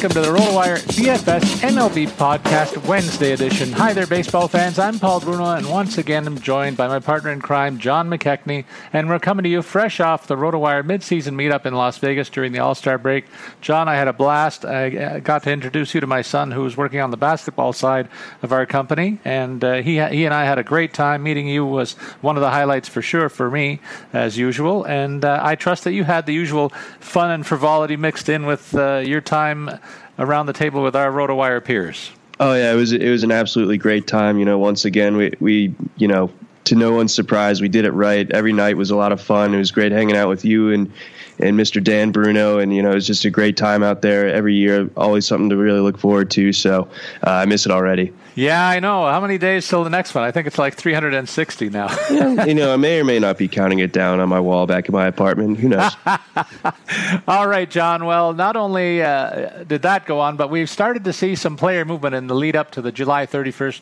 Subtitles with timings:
[0.00, 3.70] Welcome to the RotoWire DFS MLB Podcast Wednesday edition.
[3.72, 4.78] Hi there, baseball fans.
[4.78, 8.64] I'm Paul Bruno, and once again I'm joined by my partner in crime, John McKechnie,
[8.94, 12.52] and we're coming to you fresh off the RotoWire midseason meetup in Las Vegas during
[12.52, 13.26] the All-Star break.
[13.60, 14.64] John, I had a blast.
[14.64, 18.08] I got to introduce you to my son, who was working on the basketball side
[18.40, 21.24] of our company, and uh, he he and I had a great time.
[21.24, 23.80] Meeting you was one of the highlights for sure for me,
[24.14, 28.30] as usual, and uh, I trust that you had the usual fun and frivolity mixed
[28.30, 29.78] in with uh, your time
[30.20, 32.12] around the table with our RotoWire peers.
[32.38, 34.38] Oh yeah, it was it was an absolutely great time.
[34.38, 36.30] You know, once again we we you know
[36.64, 38.30] to no one's surprise we did it right.
[38.30, 39.52] Every night was a lot of fun.
[39.54, 40.92] It was great hanging out with you and
[41.40, 41.82] and Mr.
[41.82, 44.90] Dan Bruno, and you know it's just a great time out there every year.
[44.96, 46.52] Always something to really look forward to.
[46.52, 46.88] So
[47.26, 48.12] uh, I miss it already.
[48.34, 49.06] Yeah, I know.
[49.06, 50.24] How many days till the next one?
[50.24, 51.88] I think it's like 360 now.
[52.10, 54.66] yeah, you know, I may or may not be counting it down on my wall
[54.66, 55.58] back in my apartment.
[55.58, 55.92] Who knows?
[57.28, 58.04] All right, John.
[58.06, 61.84] Well, not only uh, did that go on, but we've started to see some player
[61.84, 63.80] movement in the lead up to the July 31st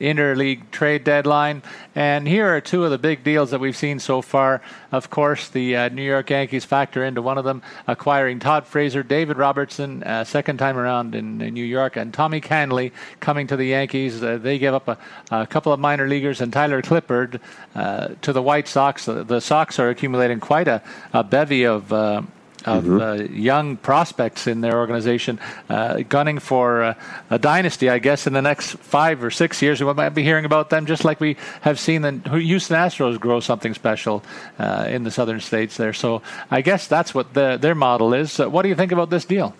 [0.00, 1.62] interleague trade deadline.
[1.94, 4.60] And here are two of the big deals that we've seen so far.
[4.92, 9.02] Of course, the uh, New York Yankees factor into one of them, acquiring Todd Frazier,
[9.02, 13.56] David Robertson, uh, second time around in, in, New York, and Tommy Kahnle coming to
[13.56, 14.22] the Yankees.
[14.22, 14.98] Uh, they give up a,
[15.30, 17.40] a, couple of minor leaguers and Tyler Clippard
[17.74, 19.06] uh, to the White Sox.
[19.06, 20.82] The, the, Sox are accumulating quite a,
[21.12, 22.22] a bevy of uh,
[22.66, 23.00] of mm-hmm.
[23.00, 25.38] uh, young prospects in their organization,
[25.68, 26.94] uh, gunning for uh,
[27.30, 29.82] a dynasty, I guess, in the next five or six years.
[29.82, 33.40] We might be hearing about them just like we have seen the Houston Astros grow
[33.40, 34.24] something special
[34.58, 35.92] uh, in the southern states there.
[35.92, 38.38] So I guess that's what the, their model is.
[38.38, 39.54] what do you think about this deal?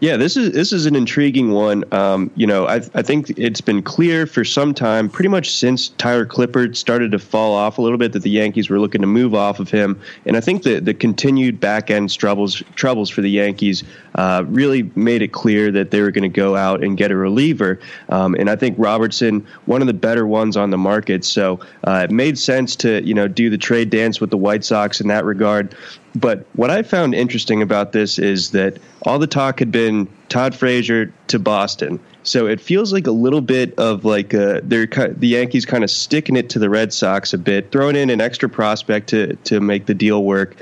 [0.00, 1.84] Yeah, this is this is an intriguing one.
[1.92, 5.90] Um, you know, I, I think it's been clear for some time, pretty much since
[5.90, 9.06] Tyler Clippard started to fall off a little bit, that the Yankees were looking to
[9.06, 10.00] move off of him.
[10.24, 13.84] And I think the the continued back end troubles troubles for the Yankees
[14.14, 17.16] uh, really made it clear that they were going to go out and get a
[17.16, 17.78] reliever.
[18.08, 22.06] Um, and I think Robertson, one of the better ones on the market, so uh,
[22.08, 25.08] it made sense to you know do the trade dance with the White Sox in
[25.08, 25.74] that regard.
[26.14, 30.54] But what I found interesting about this is that all the talk had been Todd
[30.54, 32.00] Frazier to Boston.
[32.22, 35.90] So it feels like a little bit of like uh, they're the Yankees kind of
[35.90, 39.60] sticking it to the Red Sox a bit, throwing in an extra prospect to to
[39.60, 40.56] make the deal work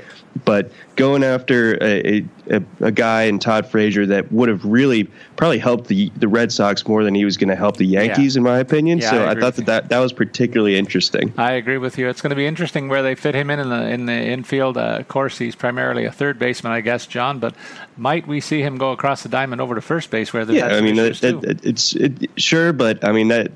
[0.45, 5.57] but going after a, a, a, guy in Todd Frazier that would have really probably
[5.57, 8.39] helped the the Red Sox more than he was going to help the Yankees, yeah.
[8.39, 8.99] in my opinion.
[8.99, 11.33] Yeah, so I, I thought that, that that was particularly interesting.
[11.37, 12.09] I agree with you.
[12.09, 14.77] It's going to be interesting where they fit him in in the in the infield.
[14.77, 17.39] Uh, of course, he's primarily a third baseman, I guess, John.
[17.39, 17.55] But
[17.97, 20.67] might we see him go across the diamond over to first base where there's yeah?
[20.67, 23.51] I mean, it, it, it's it, sure, but I mean that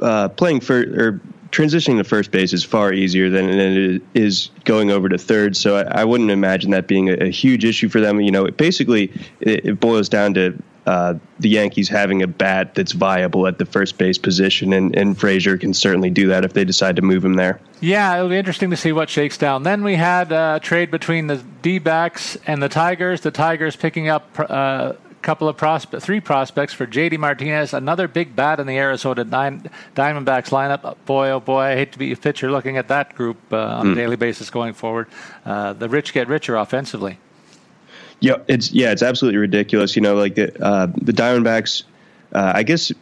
[0.00, 1.20] uh, playing for or
[1.56, 5.56] transitioning to first base is far easier than, it is going over to third.
[5.56, 8.20] So I, I wouldn't imagine that being a, a, huge issue for them.
[8.20, 9.04] You know, it basically
[9.40, 10.56] it, it boils down to
[10.86, 15.18] uh, the Yankees having a bat that's viable at the first base position, and, and
[15.18, 17.58] Frazier can certainly do that if they decide to move him there.
[17.80, 19.64] Yeah, it'll be interesting to see what shakes down.
[19.64, 23.22] Then we had a trade between the D backs and the Tigers.
[23.22, 24.92] The Tigers picking up uh,
[25.26, 30.50] couple of prospects, three prospects for JD Martinez, another big bat in the Arizona Diamondbacks
[30.50, 30.96] lineup.
[31.04, 33.86] Boy, oh boy, I hate to be a pitcher looking at that group uh, on
[33.86, 33.88] mm.
[33.88, 33.98] a hmm.
[33.98, 35.08] daily basis going forward.
[35.44, 37.18] Uh, the rich get richer offensively.
[38.20, 39.96] Yeah, it's yeah, it's absolutely ridiculous.
[39.96, 41.82] You know, like the uh, the Diamondbacks.
[42.32, 42.92] Uh, I guess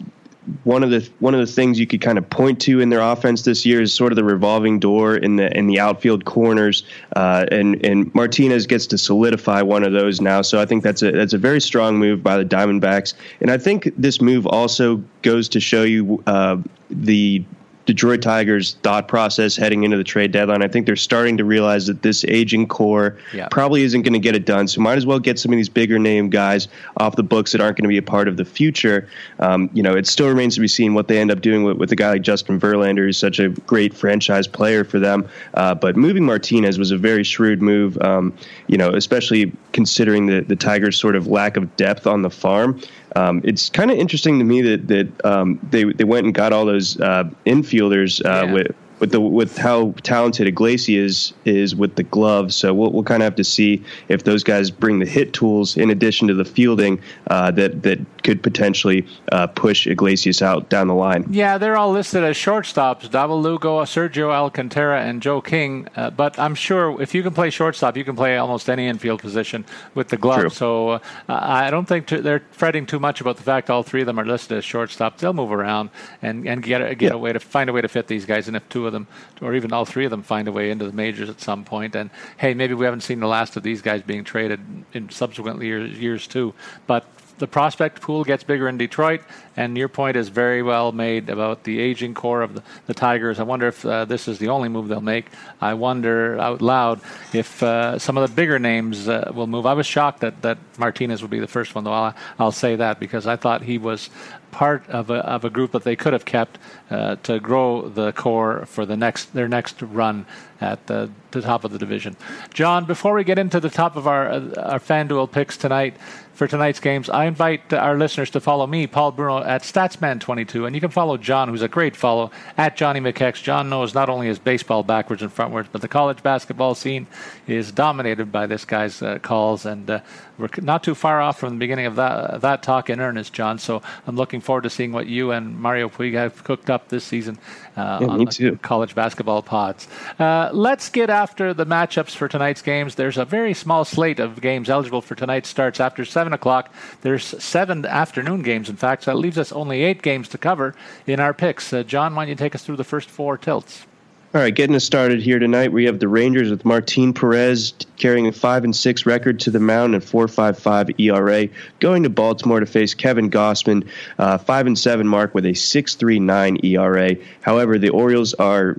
[0.65, 3.01] one of the one of the things you could kind of point to in their
[3.01, 6.85] offense this year is sort of the revolving door in the in the outfield corners,
[7.17, 10.43] uh, and and Martinez gets to solidify one of those now.
[10.43, 13.59] So I think that's a that's a very strong move by the Diamondbacks, and I
[13.59, 16.57] think this move also goes to show you uh,
[16.91, 17.45] the
[17.87, 20.63] Detroit Tigers' thought process heading into the trade deadline.
[20.63, 23.49] I think they're starting to realize that this aging core yeah.
[23.51, 24.69] probably isn't going to get it done.
[24.69, 27.61] So might as well get some of these bigger name guys off the books that
[27.61, 29.09] aren't going to be a part of the future.
[29.39, 31.77] Um, you know, it still remains to be seen what they end up doing with,
[31.77, 35.29] with a guy like Justin Verlander, who's such a great franchise player for them.
[35.55, 37.99] Uh, but moving Martinez was a very shrewd move.
[38.01, 38.33] Um,
[38.67, 42.81] you know, especially considering the the Tigers' sort of lack of depth on the farm.
[43.17, 46.53] Um, it's kind of interesting to me that that um, they they went and got
[46.53, 48.53] all those uh, infielders uh, yeah.
[48.53, 52.57] with with the with how talented Iglesias is with the gloves.
[52.57, 55.77] So we'll, we'll kind of have to see if those guys bring the hit tools
[55.77, 60.89] in addition to the fielding uh, that that could potentially uh, push Iglesias out down
[60.89, 61.27] the line.
[61.29, 65.87] Yeah, they're all listed as shortstops: Dawel Lugo, Sergio Alcantara, and Joe King.
[65.97, 69.21] Uh, but I'm sure if you can play shortstop, you can play almost any infield
[69.21, 70.41] position with the glove.
[70.41, 70.49] True.
[70.49, 74.01] So uh, I don't think t- they're fretting too much about the fact all three
[74.01, 75.19] of them are listed as shortstop.
[75.19, 75.91] They'll move around
[76.23, 77.17] and, and get a, get yeah.
[77.17, 78.49] a way to find a way to fit these guys.
[78.49, 79.07] And if two of them,
[79.43, 81.95] or even all three of them, find a way into the majors at some point,
[81.95, 84.61] and hey, maybe we haven't seen the last of these guys being traded
[84.95, 86.55] in subsequent years, years too.
[86.87, 87.05] But
[87.39, 89.21] the prospect pool gets bigger in Detroit,
[89.57, 93.41] and your point is very well made about the aging core of the, the Tigers.
[93.41, 95.27] I wonder if uh, this is the only move they'll make.
[95.61, 97.01] I wonder out loud
[97.33, 99.67] if uh, some of the bigger names uh, will move.
[99.67, 101.93] I was shocked that, that Martinez would be the first one, though.
[101.93, 104.11] I'll, I'll say that because I thought he was
[104.53, 106.59] part of a, of a group that they could have kept
[106.91, 110.27] uh, to grow the core for the next their next run
[110.61, 112.17] at the, the top of the division.
[112.53, 115.97] John, before we get into the top of our uh, our FanDuel picks tonight,
[116.35, 120.75] for tonight's games, I invite our listeners to follow me, Paul Bruno, at Statsman22, and
[120.75, 123.41] you can follow John, who's a great follow, at Johnny McKechs.
[123.41, 127.07] John knows not only his baseball backwards and frontwards, but the college basketball scene
[127.47, 130.01] is dominated by this guy's uh, calls, and uh,
[130.37, 133.59] we're not too far off from the beginning of that that talk in earnest, John.
[133.59, 137.05] So I'm looking forward to seeing what you and Mario Puig have cooked up this
[137.05, 137.39] season
[137.77, 139.89] uh, yeah, on the college basketball pods.
[140.19, 142.95] Uh, let's get after the matchups for tonight's games.
[142.95, 146.73] There's a very small slate of games eligible for tonight's starts after seven o'clock.
[147.03, 150.75] There's seven afternoon games, in fact, so that leaves us only eight games to cover
[151.07, 151.73] in our picks.
[151.73, 153.87] Uh, John, why don't you take us through the first four tilts?
[154.35, 155.71] All right, getting us started here tonight.
[155.71, 159.61] We have the Rangers with Martin Perez carrying a five and six record to the
[159.61, 161.47] mound and four five five ERA.
[161.79, 163.89] Going to Baltimore to face Kevin Gausman,
[164.19, 167.15] uh, five and seven mark with a six three nine ERA.
[167.43, 168.77] However, the Orioles are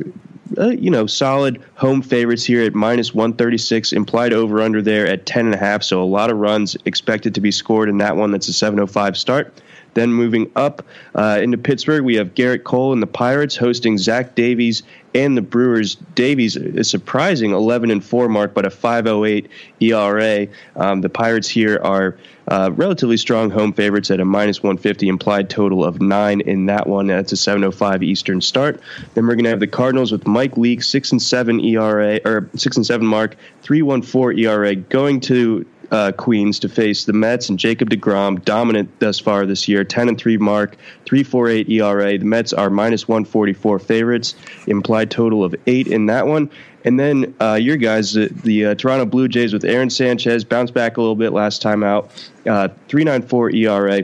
[0.57, 5.25] uh, you know, solid home favorites here at minus 136, implied over under there at
[5.25, 5.83] 10.5.
[5.83, 8.31] So a lot of runs expected to be scored in that one.
[8.31, 9.61] That's a 705 start.
[9.95, 14.35] Then moving up uh, into Pittsburgh, we have Gerrit Cole and the Pirates hosting Zach
[14.35, 14.83] Davies
[15.15, 15.95] and the Brewers.
[16.13, 19.47] Davies a surprising 11 and 4 mark, but a 5.08
[19.79, 20.47] ERA.
[20.75, 22.17] Um, the Pirates here are
[22.47, 26.85] uh, relatively strong home favorites at a minus 150 implied total of nine in that
[26.85, 27.07] one.
[27.07, 28.79] That's a 7:05 Eastern start.
[29.13, 32.49] Then we're going to have the Cardinals with Mike Leake, six and seven ERA or
[32.55, 37.59] six and seven mark, 3.14 ERA, going to uh, Queens to face the Mets and
[37.59, 42.17] Jacob DeGrom, dominant thus far this year, 10 and 3 mark, 3.48 ERA.
[42.17, 44.35] The Mets are minus 144 favorites,
[44.67, 46.49] implied total of eight in that one.
[46.83, 50.73] And then uh, your guys, the, the uh, Toronto Blue Jays with Aaron Sanchez, bounced
[50.73, 52.05] back a little bit last time out,
[52.45, 54.03] uh, 3.94 ERA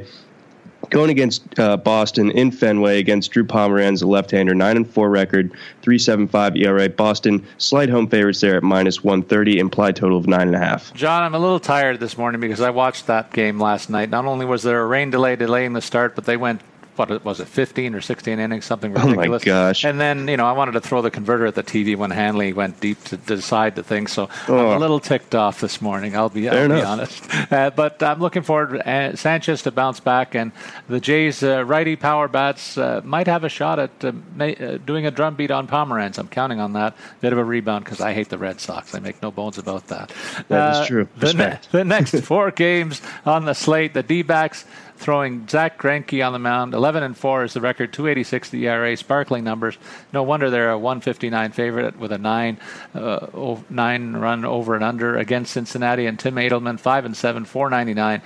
[0.91, 5.51] going against uh, Boston in Fenway against Drew Pomeranz, a left-hander, nine and four record,
[5.81, 6.87] three seven five ERA.
[6.89, 10.59] Boston slight home favorites there at minus one thirty, implied total of nine and a
[10.59, 10.93] half.
[10.93, 14.09] John, I'm a little tired this morning because I watched that game last night.
[14.09, 16.61] Not only was there a rain delay delaying the start, but they went
[16.95, 19.43] what was it, 15 or 16 innings, something ridiculous.
[19.43, 19.83] Oh my gosh!
[19.85, 22.53] And then you know I wanted to throw the converter at the TV when Hanley
[22.53, 24.07] went deep to, decide the thing.
[24.07, 24.57] So oh.
[24.57, 26.15] I'm a little ticked off this morning.
[26.15, 27.23] I'll be, I'll be honest.
[27.51, 30.51] Uh, but I'm looking forward to uh, Sanchez to bounce back, and
[30.87, 35.05] the Jays' uh, righty power bats uh, might have a shot at uh, ma- doing
[35.05, 36.17] a drum beat on Pomeranz.
[36.17, 36.95] I'm counting on that.
[37.19, 38.95] Bit of a rebound because I hate the Red Sox.
[38.95, 40.13] I make no bones about that.
[40.47, 41.07] That is true.
[41.17, 44.65] The, ne- the next four games on the slate, the D-backs
[45.01, 46.73] throwing Zack Greinke on the mound.
[46.73, 49.77] 11 and 4 is the record, 286 the ERA, sparkling numbers.
[50.13, 52.57] No wonder they're a 159 favorite with a 9
[52.93, 58.21] uh, 9 run over and under against Cincinnati and Tim Adleman 5 and 7, 499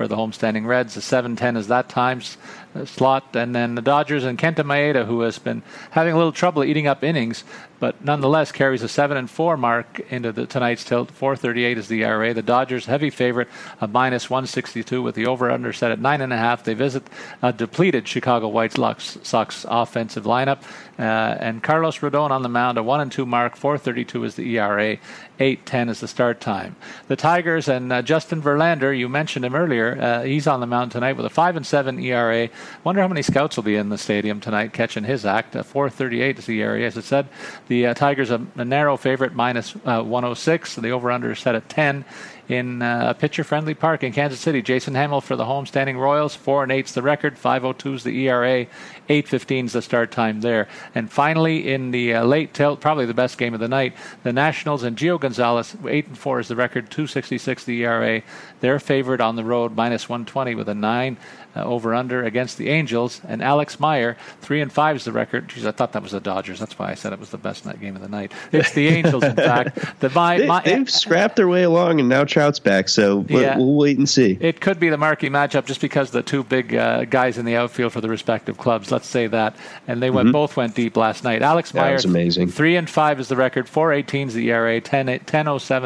[0.00, 0.94] for the homestanding Reds.
[0.94, 2.38] The 7-10 is that times
[2.74, 6.32] uh, slot, and then the Dodgers and Kenta Maeda, who has been having a little
[6.32, 7.44] trouble eating up innings,
[7.80, 11.10] but nonetheless carries a seven and four mark into the tonight's tilt.
[11.10, 12.32] 438 is the ERA.
[12.32, 13.48] The Dodgers heavy favorite,
[13.80, 16.62] a minus 162 with the over/under set at nine and a half.
[16.62, 17.02] They visit
[17.42, 20.62] a depleted Chicago White Sox offensive lineup,
[20.98, 21.02] uh,
[21.40, 23.56] and Carlos Rodon on the mound, a one and two mark.
[23.56, 24.98] 432 is the ERA.
[25.40, 26.76] 8:10 is the start time.
[27.08, 29.98] The Tigers and uh, Justin Verlander, you mentioned him earlier.
[29.98, 32.50] Uh, he's on the mound tonight with a five and seven ERA.
[32.84, 35.56] Wonder how many scouts will be in the stadium tonight catching his act.
[35.56, 37.28] Uh, 438 is the ERA, as I said.
[37.70, 40.74] The uh, Tigers a, a, narrow favorite, minus, uh, 106.
[40.74, 42.04] The over/under set at 10
[42.48, 44.60] in uh, a pitcher-friendly park in Kansas City.
[44.60, 46.34] Jason Hammel for the home-standing Royals.
[46.34, 47.38] Four and eight's the record.
[47.38, 48.66] 502 is the ERA.
[49.10, 50.68] 8:15 is the start time there.
[50.94, 54.32] And finally, in the uh, late tilt, probably the best game of the night, the
[54.32, 55.76] Nationals and Gio Gonzalez.
[55.88, 56.90] Eight and four is the record.
[56.90, 58.22] 266 the ERA.
[58.60, 61.16] They're favored on the road, minus 120 with a nine
[61.56, 63.20] uh, over under against the Angels.
[63.26, 65.48] And Alex Meyer, three and five is the record.
[65.48, 66.60] Jeez, I thought that was the Dodgers.
[66.60, 68.32] That's why I said it was the best night game of the night.
[68.52, 69.78] It's the Angels, in fact.
[70.00, 72.88] The my, they, have scrapped their way along, and now Trout's back.
[72.88, 74.38] So yeah, we'll wait and see.
[74.40, 77.56] It could be the marquee matchup just because the two big uh, guys in the
[77.56, 78.90] outfield for the respective clubs.
[78.90, 79.56] Let's say that.
[79.86, 80.32] And they went mm-hmm.
[80.32, 81.42] both went deep last night.
[81.42, 82.48] Alex Meyer, was amazing.
[82.48, 83.68] Three and five is the record.
[83.68, 84.80] Four eighteen is the ERA.
[84.80, 85.44] 10, 10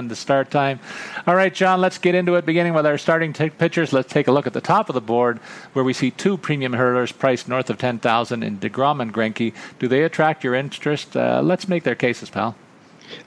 [0.09, 0.80] the start time.
[1.26, 1.80] All right, John.
[1.80, 2.47] Let's get into it.
[2.47, 3.92] Beginning with our starting t- pitchers.
[3.92, 5.38] Let's take a look at the top of the board
[5.73, 9.54] where we see two premium hurlers priced north of 10000 in DeGrom and Greinke.
[9.78, 11.16] Do they attract your interest?
[11.16, 12.56] Uh, let's make their cases, pal.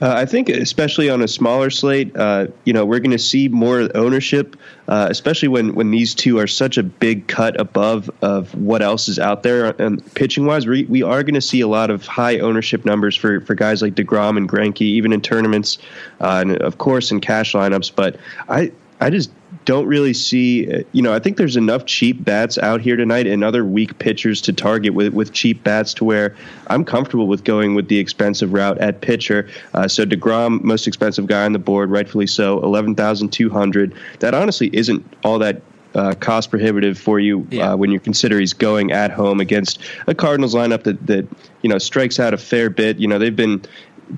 [0.01, 3.47] Uh, I think, especially on a smaller slate, uh, you know, we're going to see
[3.47, 4.55] more ownership,
[4.87, 9.09] uh, especially when, when these two are such a big cut above of what else
[9.09, 9.75] is out there.
[9.81, 13.15] And pitching wise, we, we are going to see a lot of high ownership numbers
[13.15, 15.77] for, for guys like Degrom and Greinke, even in tournaments,
[16.21, 17.91] uh, and of course in cash lineups.
[17.95, 18.17] But
[18.49, 19.31] I I just
[19.67, 23.43] don't really see, you know, I think there's enough cheap bats out here tonight and
[23.43, 27.75] other weak pitchers to target with, with cheap bats to where I'm comfortable with going
[27.75, 29.49] with the expensive route at pitcher.
[29.73, 33.93] Uh, so DeGrom, most expensive guy on the board, rightfully so, 11,200.
[34.21, 35.61] That honestly isn't all that
[35.95, 37.71] uh, cost prohibitive for you yeah.
[37.71, 41.27] uh, when you consider he's going at home against a Cardinals lineup that that
[41.61, 42.99] you know strikes out a fair bit.
[42.99, 43.63] You know they've been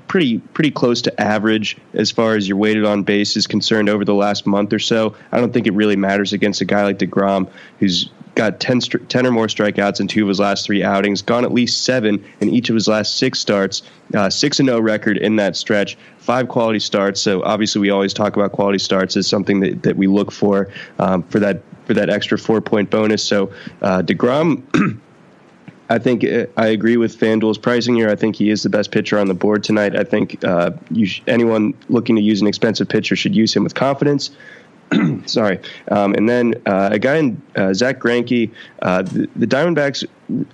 [0.08, 4.04] pretty pretty close to average as far as your weighted on base is concerned over
[4.04, 5.14] the last month or so.
[5.32, 9.26] I don't think it really matters against a guy like DeGrom who's got 10, 10
[9.26, 12.48] or more strikeouts in two of his last three outings, gone at least seven in
[12.48, 13.82] each of his last six starts,
[14.14, 17.20] uh, 6 and 0 record in that stretch, five quality starts.
[17.20, 20.70] So obviously, we always talk about quality starts as something that, that we look for
[20.98, 23.22] um, for that for that extra four point bonus.
[23.22, 25.00] So uh, DeGrom.
[25.90, 28.08] I think uh, I agree with FanDuel's pricing here.
[28.08, 29.96] I think he is the best pitcher on the board tonight.
[29.96, 30.70] I think uh,
[31.04, 34.30] sh- anyone looking to use an expensive pitcher should use him with confidence.
[35.26, 35.58] Sorry.
[35.90, 40.04] Um, and then uh, a guy in uh, Zack Greinke, uh, the, the, Diamondbacks,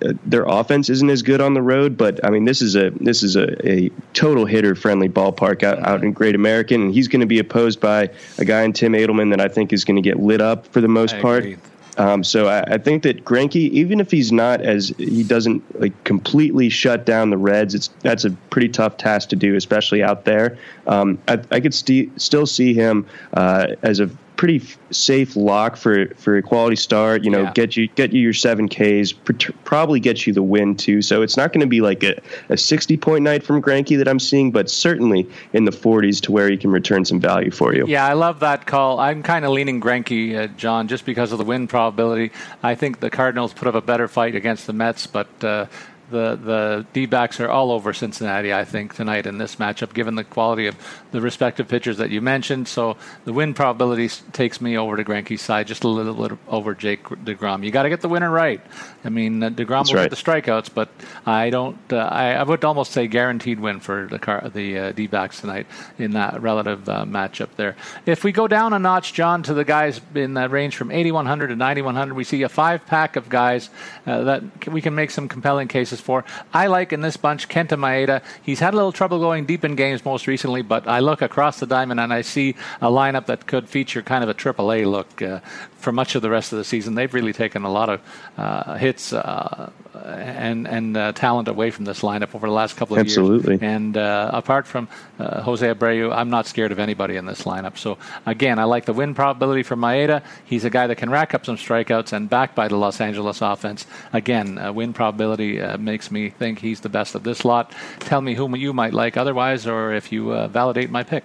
[0.03, 2.91] uh, their offense isn't as good on the road, but I mean this is a
[3.01, 7.09] this is a, a total hitter friendly ballpark out, out in Great American, and he's
[7.09, 9.97] going to be opposed by a guy in Tim Adleman that I think is going
[9.97, 11.45] to get lit up for the most I part.
[11.45, 11.57] Agree.
[11.99, 16.05] Um, so I, I, think that Greinke, even if he's not as he doesn't like
[16.05, 20.25] completely shut down the Reds, it's that's a pretty tough task to do, especially out
[20.25, 20.59] there.
[20.87, 25.77] Um, I, I, could st- still see him uh, as a pretty f- safe lock
[25.77, 27.25] for for a quality start.
[27.25, 27.53] You know, yeah.
[27.53, 31.03] get you get you your seven Ks, pr- probably get you the win too.
[31.03, 34.09] So it's not going to be like a, a sixty point night from Greinke that
[34.09, 37.75] I'm seeing, but certainly in the forties to where he can return some value for
[37.75, 37.87] you.
[37.87, 39.01] Yeah, I love that call.
[39.01, 42.33] I'm kind of leaning Greinke, uh, John, just because of the win probability.
[42.63, 45.29] I think the Cardinals put up a better fight against the Mets, but.
[45.43, 45.67] Uh,
[46.11, 48.53] the the D backs are all over Cincinnati.
[48.53, 50.77] I think tonight in this matchup, given the quality of
[51.13, 52.69] the respective pitchers that you mentioned.
[52.69, 56.75] So the win probability takes me over to Greinke's side, just a little bit over
[56.75, 57.65] Jake Degrom.
[57.65, 58.61] You got to get the winner right.
[59.05, 60.11] I mean, uh, Degrom That's will right.
[60.11, 60.89] get the strikeouts, but
[61.25, 61.79] I don't.
[61.91, 65.41] Uh, I, I, would almost say guaranteed win for the car, the uh, D backs
[65.41, 65.67] tonight
[65.99, 67.77] in that relative uh, matchup there.
[68.05, 71.49] If we go down a notch, John, to the guys in that range from 8100
[71.49, 73.71] to 9100, we see a five pack of guys
[74.07, 76.25] uh, that we can make some compelling cases for.
[76.53, 78.23] I like in this bunch Kenta Maeda.
[78.43, 81.61] He's had a little trouble going deep in games most recently, but I look across
[81.61, 84.85] the diamond and I see a lineup that could feature kind of a triple A
[84.85, 85.41] look uh,
[85.79, 86.95] for much of the rest of the season.
[86.95, 88.01] They've really taken a lot of
[88.37, 89.71] uh, hits uh,
[90.05, 93.55] and and uh, talent away from this lineup over the last couple of Absolutely.
[93.55, 93.63] years.
[93.63, 93.67] Absolutely.
[93.69, 94.89] And uh, apart from
[95.19, 97.79] uh, Jose Abreu, I'm not scared of anybody in this lineup.
[97.79, 100.23] So again, I like the win probability for Maeda.
[100.45, 103.41] He's a guy that can rack up some strikeouts and backed by the Los Angeles
[103.41, 103.87] offense.
[104.13, 107.75] Again, win probability makes me think he's the best of this lot.
[108.01, 111.25] Tell me whom you might like otherwise, or if you uh, validate my pick.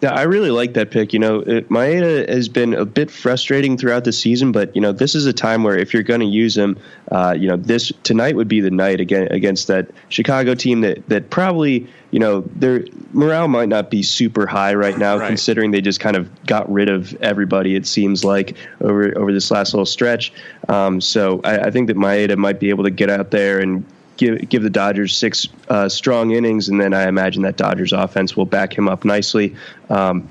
[0.00, 1.12] Yeah, I really like that pick.
[1.12, 4.92] You know, it, Maeda has been a bit frustrating throughout the season, but you know,
[4.92, 6.78] this is a time where if you're going to use him,
[7.10, 11.06] uh, you know, this tonight would be the night again against that Chicago team that
[11.08, 15.28] that probably, you know, their morale might not be super high right now, right.
[15.28, 17.74] considering they just kind of got rid of everybody.
[17.76, 20.32] It seems like over over this last little stretch.
[20.70, 23.84] Um, so I, I think that Maeda might be able to get out there and
[24.20, 28.36] give give the Dodgers six uh, strong innings, and then I imagine that Dodgers offense
[28.36, 29.56] will back him up nicely.
[29.88, 30.28] Um,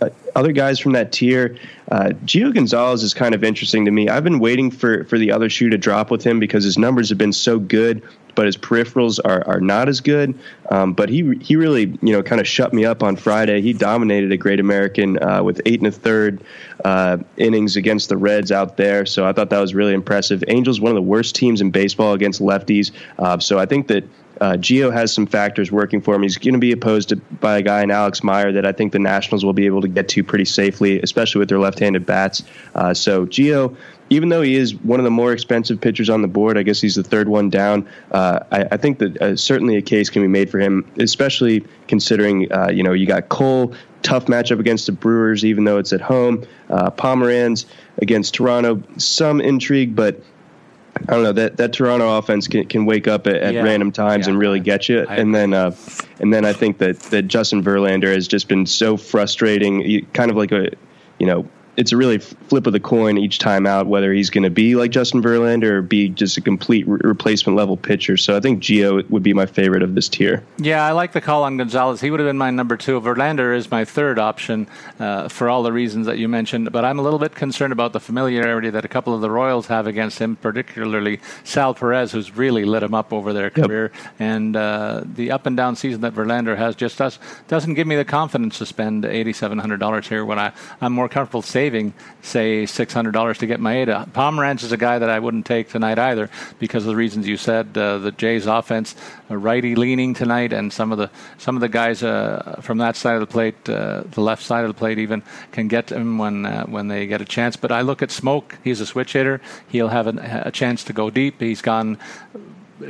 [0.00, 1.58] uh, other guys from that tier,
[1.90, 4.08] uh, Gio Gonzalez is kind of interesting to me.
[4.08, 7.08] I've been waiting for for the other shoe to drop with him because his numbers
[7.08, 8.02] have been so good
[8.38, 10.32] but his peripherals are, are not as good.
[10.70, 13.60] Um, but he he really you know kind of shut me up on Friday.
[13.60, 16.44] He dominated a Great American uh, with eight and a third
[16.84, 19.06] uh, innings against the Reds out there.
[19.06, 20.44] So I thought that was really impressive.
[20.46, 22.92] Angels one of the worst teams in baseball against lefties.
[23.18, 24.04] Uh, so I think that
[24.40, 26.22] uh, Gio has some factors working for him.
[26.22, 28.92] He's going to be opposed to, by a guy in Alex Meyer that I think
[28.92, 32.42] the Nationals will be able to get to pretty safely, especially with their left-handed bats.
[32.74, 33.76] Uh, so Gio,
[34.10, 36.80] even though he is one of the more expensive pitchers on the board, I guess
[36.80, 37.88] he's the third one down.
[38.10, 41.64] Uh, I, I, think that uh, certainly a case can be made for him, especially
[41.88, 45.92] considering uh, you know you got Cole, tough matchup against the Brewers, even though it's
[45.92, 46.44] at home.
[46.70, 47.66] Uh, Pomeranz
[47.98, 50.20] against Toronto, some intrigue, but
[51.08, 53.62] I don't know that that Toronto offense can, can wake up at, at yeah.
[53.62, 54.32] random times yeah.
[54.32, 55.04] and really get you.
[55.08, 55.74] I and then uh,
[56.20, 60.36] and then I think that that Justin Verlander has just been so frustrating, kind of
[60.36, 60.70] like a
[61.18, 61.48] you know
[61.78, 64.74] it's a really flip of the coin each time out whether he's going to be
[64.74, 68.16] like Justin Verlander or be just a complete re- replacement level pitcher.
[68.16, 70.42] So I think Gio would be my favorite of this tier.
[70.58, 72.00] Yeah, I like the call on Gonzalez.
[72.00, 73.00] He would have been my number two.
[73.00, 74.66] Verlander is my third option
[74.98, 76.72] uh, for all the reasons that you mentioned.
[76.72, 79.68] But I'm a little bit concerned about the familiarity that a couple of the Royals
[79.68, 83.92] have against him, particularly Sal Perez, who's really lit him up over their career.
[83.94, 84.14] Yep.
[84.18, 87.94] And uh, the up and down season that Verlander has just does, doesn't give me
[87.94, 93.36] the confidence to spend $8,700 here when I, I'm more comfortable saving saving, say, $600
[93.36, 94.10] to get my Maeda.
[94.12, 97.36] Pomeranz is a guy that I wouldn't take tonight either because of the reasons you
[97.36, 97.76] said.
[97.76, 98.94] Uh, the Jays offense,
[99.28, 103.16] righty leaning tonight, and some of the some of the guys uh, from that side
[103.16, 106.46] of the plate, uh, the left side of the plate, even can get him when
[106.46, 107.54] uh, when they get a chance.
[107.56, 109.42] But I look at Smoak; he's a switch hitter.
[109.68, 111.38] He'll have a, a chance to go deep.
[111.38, 111.98] He's gone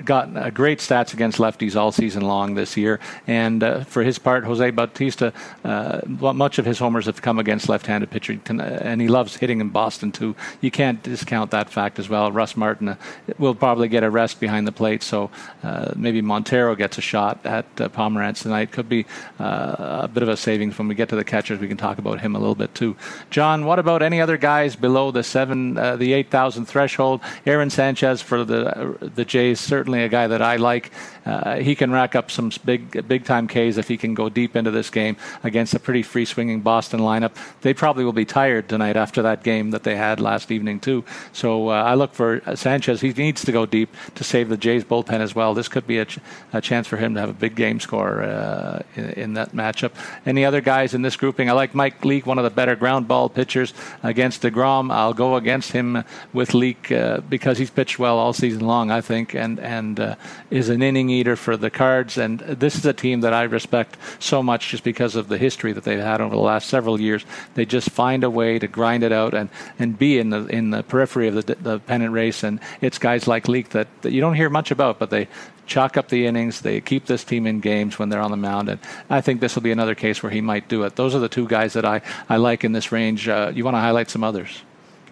[0.05, 3.01] got uh, great stats against lefties all season long this year.
[3.27, 5.33] And uh, for his part, Jose Bautista,
[5.64, 9.70] uh, much of his homers have come against left-handed pitching, and he loves hitting in
[9.70, 10.35] Boston too.
[10.61, 12.31] You can't discount that fact as well.
[12.33, 12.96] Russ Martin uh,
[13.38, 15.31] will probably get a rest behind the plate, so
[15.62, 18.72] uh, maybe Montero gets a shot at uh, Pomeranz tonight.
[18.72, 19.07] Could be
[19.38, 21.59] a bit of a savings when we get to the catchers.
[21.59, 22.96] We can talk about him a little bit too.
[23.31, 27.20] John, what about any other guys below the seven, the eight thousand threshold?
[27.46, 30.91] Aaron Sanchez for the the Jays certainly a guy that I like.
[31.25, 34.57] Uh, he can rack up some big big time Ks if he can go deep
[34.57, 37.33] into this game against a pretty free swinging Boston lineup.
[37.61, 41.05] They probably will be tired tonight after that game that they had last evening too.
[41.33, 43.01] So uh, I look for Sanchez.
[43.03, 45.55] He needs to go deep to save the Jays bullpen as well.
[45.55, 46.19] This could be a, ch-
[46.53, 49.93] a chance for him to have a big game score uh, in, in, that matchup.
[50.27, 51.49] Any other guys in this grouping?
[51.51, 54.91] I like Mike Leake, one of the better ground ball pitchers against Degrom.
[54.91, 58.91] I'll go against him with Leake uh, because he's pitched well all season long.
[58.91, 60.17] I think and and uh,
[60.51, 62.17] is an inning eater for the Cards.
[62.17, 65.73] And this is a team that I respect so much just because of the history
[65.75, 67.25] that they've had over the last several years.
[67.55, 70.71] They just find a way to grind it out and, and be in the in
[70.71, 72.43] the periphery of the, the pennant race.
[72.43, 75.29] And it's guys like Leake that, that you don't hear much about, but they
[75.67, 76.63] chalk up the innings.
[76.63, 79.55] They keep this team in games when they're on the mound, and I think this
[79.55, 80.97] will be another case where he might do it.
[80.97, 83.29] Those are the two guys that I, I like in this range.
[83.29, 84.63] Uh, you want to highlight some others?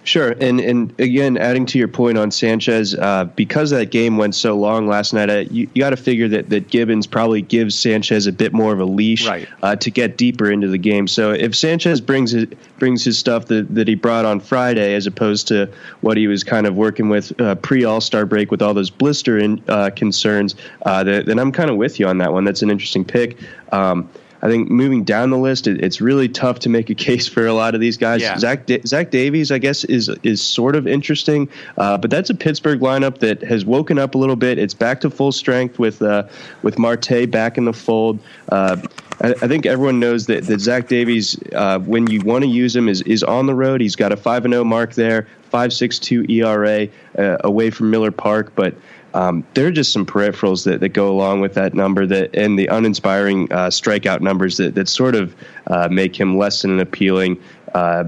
[0.06, 4.36] Sure, and and again, adding to your point on Sanchez, uh, because that game went
[4.36, 7.76] so long last night, uh, you, you got to figure that that Gibbons probably gives
[7.76, 9.48] Sanchez a bit more of a leash right.
[9.64, 11.08] uh, to get deeper into the game.
[11.08, 12.46] So if Sanchez brings his
[12.78, 15.68] brings his stuff that, that he brought on Friday, as opposed to
[16.02, 18.90] what he was kind of working with uh, pre All Star break with all those
[18.90, 22.44] blister in, uh, concerns, uh, then I'm kind of with you on that one.
[22.44, 23.38] That's an interesting pick.
[23.72, 24.08] Um,
[24.42, 27.46] I think moving down the list, it, it's really tough to make a case for
[27.46, 28.22] a lot of these guys.
[28.22, 28.38] Yeah.
[28.38, 32.80] Zach Zach Davies, I guess, is is sort of interesting, uh, but that's a Pittsburgh
[32.80, 34.58] lineup that has woken up a little bit.
[34.58, 36.24] It's back to full strength with uh,
[36.62, 38.18] with Marte back in the fold.
[38.48, 38.76] Uh,
[39.20, 42.76] I, I, think everyone knows that, that Zach Davies, uh, when you want to use
[42.76, 43.80] him, is is on the road.
[43.80, 47.90] He's got a five and zero mark there, five six two ERA uh, away from
[47.90, 48.74] Miller Park, but
[49.16, 52.58] um, there are just some peripherals that, that go along with that number that and
[52.58, 55.34] the uninspiring uh, strikeout numbers that, that sort of
[55.68, 57.40] uh, make him less than an appealing
[57.74, 58.04] uh,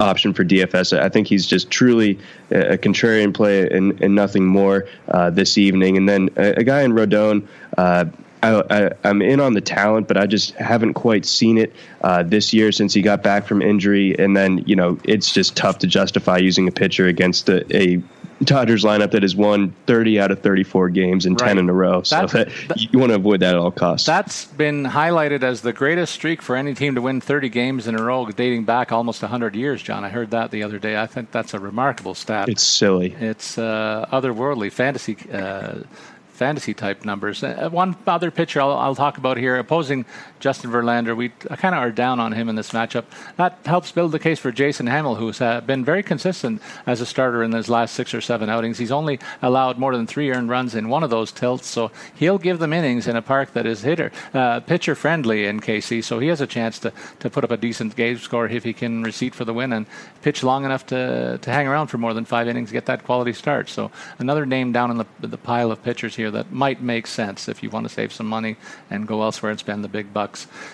[0.00, 0.96] option for DFS.
[0.96, 2.18] I think he's just truly
[2.50, 5.96] a contrarian play and, and nothing more uh, this evening.
[5.96, 7.48] And then a, a guy in Rodon.
[7.78, 8.04] Uh,
[8.40, 12.52] I, am in on the talent, but I just haven't quite seen it uh, this
[12.52, 14.16] year since he got back from injury.
[14.16, 18.00] And then, you know, it's just tough to justify using a pitcher against a, a
[18.42, 21.48] Dodgers lineup that has won 30 out of 34 games and right.
[21.48, 22.02] 10 in a row.
[22.02, 24.06] So that, you want to avoid that at all costs.
[24.06, 27.98] That's been highlighted as the greatest streak for any team to win 30 games in
[27.98, 30.04] a row, dating back almost 100 years, John.
[30.04, 31.00] I heard that the other day.
[31.00, 32.48] I think that's a remarkable stat.
[32.48, 33.14] It's silly.
[33.18, 35.16] It's uh, otherworldly fantasy.
[35.32, 35.80] Uh,
[36.38, 37.42] fantasy type numbers.
[37.42, 40.06] Uh, one other pitcher I'll, I'll, talk about here, opposing
[40.40, 43.04] Justin Verlander, we kind of are down on him in this matchup.
[43.36, 47.06] That helps build the case for Jason Hammel, who's uh, been very consistent as a
[47.06, 48.78] starter in his last six or seven outings.
[48.78, 52.38] He's only allowed more than three earned runs in one of those tilts, so he'll
[52.38, 56.02] give them innings in a park that is hitter uh, pitcher friendly in KC.
[56.04, 58.72] So he has a chance to, to put up a decent game score if he
[58.72, 59.86] can receipt for the win and
[60.22, 63.32] pitch long enough to to hang around for more than five innings, get that quality
[63.32, 63.68] start.
[63.68, 67.48] So another name down in the the pile of pitchers here that might make sense
[67.48, 68.56] if you want to save some money
[68.90, 70.27] and go elsewhere and spend the big bucks.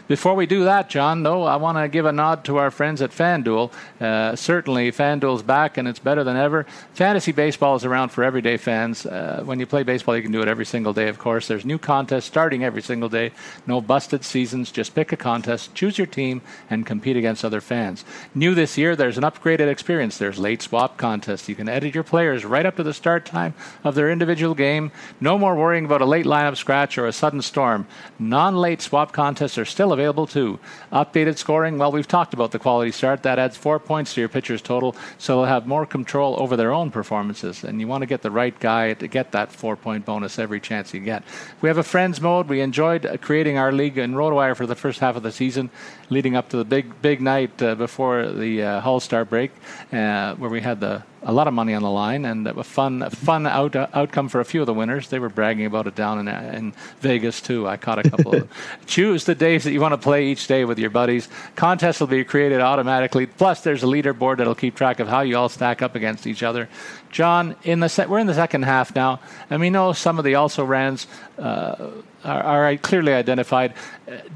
[0.09, 3.01] Before we do that, John, though, I want to give a nod to our friends
[3.03, 3.73] at FanDuel.
[4.01, 6.67] Uh, certainly, FanDuel's back and it's better than ever.
[6.95, 9.07] Fantasy baseball is around for everyday fans.
[9.07, 11.47] Uh, when you play baseball, you can do it every single day, of course.
[11.47, 13.33] There's new contests starting every single day.
[13.67, 14.73] No busted seasons.
[14.73, 18.05] Just pick a contest, choose your team, and compete against other fans.
[18.35, 20.19] New this year, there's an upgraded experience.
[20.19, 21.49] There's late swap contests.
[21.49, 24.91] You can edit your players right up to the start time of their individual game.
[25.21, 27.87] No more worrying about a late lineup scratch or a sudden storm.
[28.19, 30.59] Non late swap contests are still available too.
[30.93, 33.23] Updated scoring, well, we've talked about the quality start.
[33.23, 36.73] That adds four points to your pitcher's total, so they'll have more control over their
[36.73, 37.65] own performances.
[37.65, 40.61] And you want to get the right guy to get that four point bonus every
[40.61, 41.23] chance you get.
[41.61, 42.49] We have a friends mode.
[42.49, 45.71] We enjoyed creating our league in RotoWire for the first half of the season,
[46.11, 49.51] leading up to the big, big night uh, before the uh, Star break,
[49.93, 53.09] uh, where we had the a lot of money on the line and a fun,
[53.11, 55.09] fun out, uh, outcome for a few of the winners.
[55.09, 57.67] They were bragging about it down in, in Vegas too.
[57.67, 58.37] I caught a couple.
[58.37, 58.49] of
[58.87, 61.29] Choose the days that you want to play each day with your buddies.
[61.57, 63.27] Contests will be created automatically.
[63.27, 66.43] Plus, there's a leaderboard that'll keep track of how you all stack up against each
[66.43, 66.69] other.
[67.11, 70.25] John, in the se- we're in the second half now, and we know some of
[70.25, 71.07] the also rans.
[71.39, 71.91] Uh,
[72.25, 73.75] are, are, clearly identified.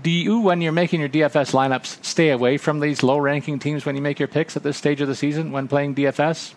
[0.03, 3.97] Do you, when you're making your DFS lineups, stay away from these low-ranking teams when
[3.97, 6.53] you make your picks at this stage of the season when playing DFS?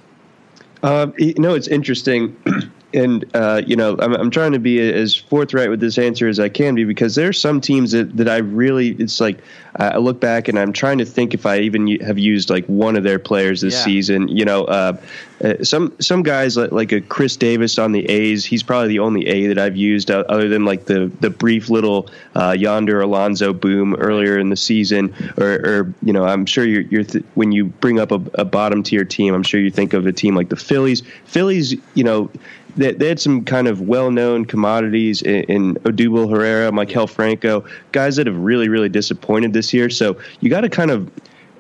[0.84, 2.36] Uh, you know, it's interesting.
[2.94, 6.40] and uh, you know, I'm, I'm trying to be as forthright with this answer as
[6.40, 9.40] I can be because there are some teams that, that I really, it's like
[9.76, 12.98] I look back and I'm trying to think if I even have used like one
[12.98, 13.84] of their players this yeah.
[13.84, 14.28] season.
[14.28, 14.98] You know, uh,
[15.42, 19.00] uh, some some guys like, like a Khris Davis on the A's, he's probably the
[19.00, 23.02] only A that I've used uh, other than like the the brief little uh, Yonder
[23.02, 25.16] Alonso boom earlier in the season.
[25.38, 28.46] Or, or you know, I'm sure you're, you're th- when you bring up a, a
[28.46, 31.02] bottom tier team, I'm sure you think of a team like the Phillies.
[31.26, 32.30] Phillies, you know
[32.76, 38.16] they, they had some kind of well-known commodities in, in Odubel Herrera, Maikel Franco, guys
[38.16, 39.90] that have really, really disappointed this year.
[39.90, 41.12] So you got to kind of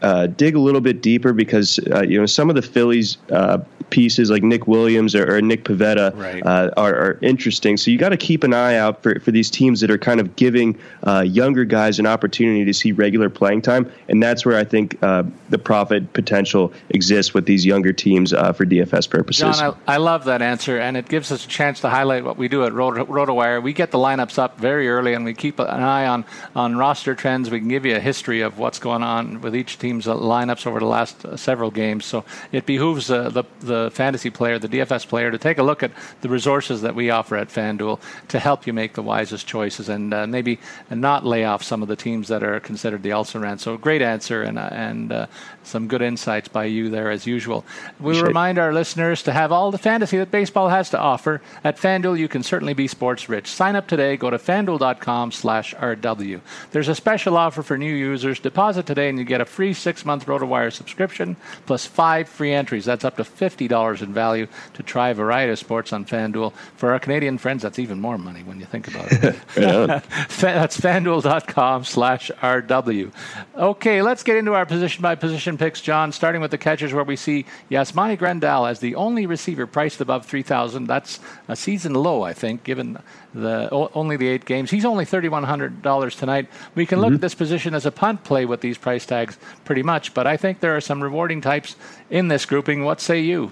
[0.01, 3.59] uh, dig a little bit deeper because uh, you know some of the Phillies uh,
[3.89, 6.45] pieces like Nick Williams or, or Nick Pivetta right.
[6.45, 7.75] Uh, are, are, interesting.
[7.77, 10.19] So you got to keep an eye out for, for these teams that are kind
[10.19, 14.57] of giving uh, younger guys an opportunity to see regular playing time, and that's where
[14.57, 19.59] I think uh, the profit potential exists with these younger teams for DFS purposes.
[19.59, 22.37] John, I, I, love that answer, and it gives us a chance to highlight what
[22.37, 23.61] we do at Roto, RotoWire.
[23.61, 27.13] We get the lineups up very early, and we keep an eye on on roster
[27.13, 27.49] trends.
[27.49, 30.65] We can give you a history of what's going on with each team teams' lineups
[30.65, 32.05] over the last uh, several games.
[32.05, 35.83] So it behooves uh, the the fantasy player, the DFS player, to take a look
[35.83, 37.99] at the resources that we offer at FanDuel
[38.29, 41.87] to help you make the wisest choices and uh, maybe not lay off some of
[41.87, 43.57] the teams that are considered the also ran.
[43.57, 45.27] So great answer and and
[45.63, 47.65] some good insights by you there as usual.
[47.99, 51.77] We remind our listeners to have all the fantasy that baseball has to offer at
[51.77, 52.17] FanDuel.
[52.17, 53.47] You can certainly be sports rich.
[53.47, 54.17] Sign up today.
[54.17, 56.41] Go to fanduel.com slash RW.
[56.71, 58.39] There's a special offer for new users.
[58.39, 62.85] Deposit today and you get a free six-month RotoWire subscription plus five free entries.
[62.85, 66.53] That's up to fifty dollars in value to try a variety of sports on FanDuel.
[66.75, 69.35] For our Canadian friends, that's even more money when you think about it.
[69.55, 73.11] that's fanduel.com slash RW.
[73.55, 76.11] Okay, let's get into our position by position picks, John.
[76.11, 80.25] Starting with the catchers, where we see Yasmani Grandal as the only receiver priced above
[80.25, 80.87] three thousand.
[80.87, 82.97] That's a season low, I think, given
[83.33, 84.71] the only the eight games.
[84.71, 86.47] He's only thirty one hundred dollars tonight.
[86.75, 87.05] We can mm-hmm.
[87.05, 90.13] look at this position as a punt play with these price tags, pretty much.
[90.13, 91.75] But I think there are some rewarding types
[92.09, 92.83] in this grouping.
[92.83, 93.51] What say you?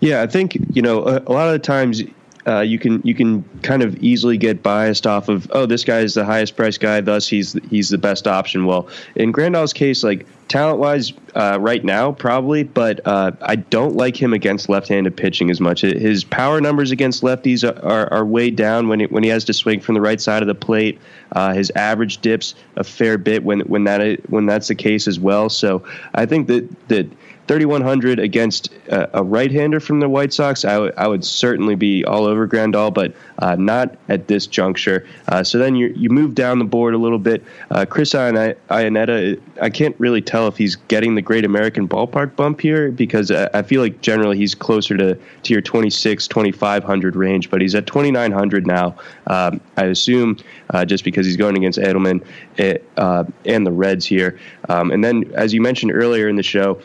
[0.00, 2.02] Yeah, I think you know a, a lot of the times
[2.46, 6.00] uh, you can you can kind of easily get biased off of oh this guy
[6.00, 8.66] is the highest priced guy thus he's he's the best option.
[8.66, 13.96] Well, in Grandal's case, like talent wise, uh, right now probably, but uh, I don't
[13.96, 15.80] like him against left-handed pitching as much.
[15.80, 19.44] His power numbers against lefties are, are, are way down when he, when he has
[19.44, 21.00] to swing from the right side of the plate.
[21.32, 25.18] Uh, his average dips a fair bit when when that when that's the case as
[25.18, 25.48] well.
[25.48, 25.82] So
[26.14, 27.06] I think that that
[27.46, 32.04] 3,100 against a, a right-hander from the White Sox, I, w- I would certainly be
[32.04, 35.06] all over Grandal, but uh, not at this juncture.
[35.28, 37.44] Uh, so then you you move down the board a little bit.
[37.70, 42.60] Uh, Chris Iannetta, I can't really tell if he's getting the Great American Ballpark bump
[42.60, 47.50] here because I, I feel like generally he's closer to, to your 26, 2,500 range,
[47.50, 48.96] but he's at 2,900 now.
[49.26, 50.38] Um, I assume
[50.70, 52.24] uh, just because he's going against Adleman
[52.56, 54.38] it, eh, uh, and the Reds here.
[54.68, 56.80] Um, and then, as you mentioned earlier in the show,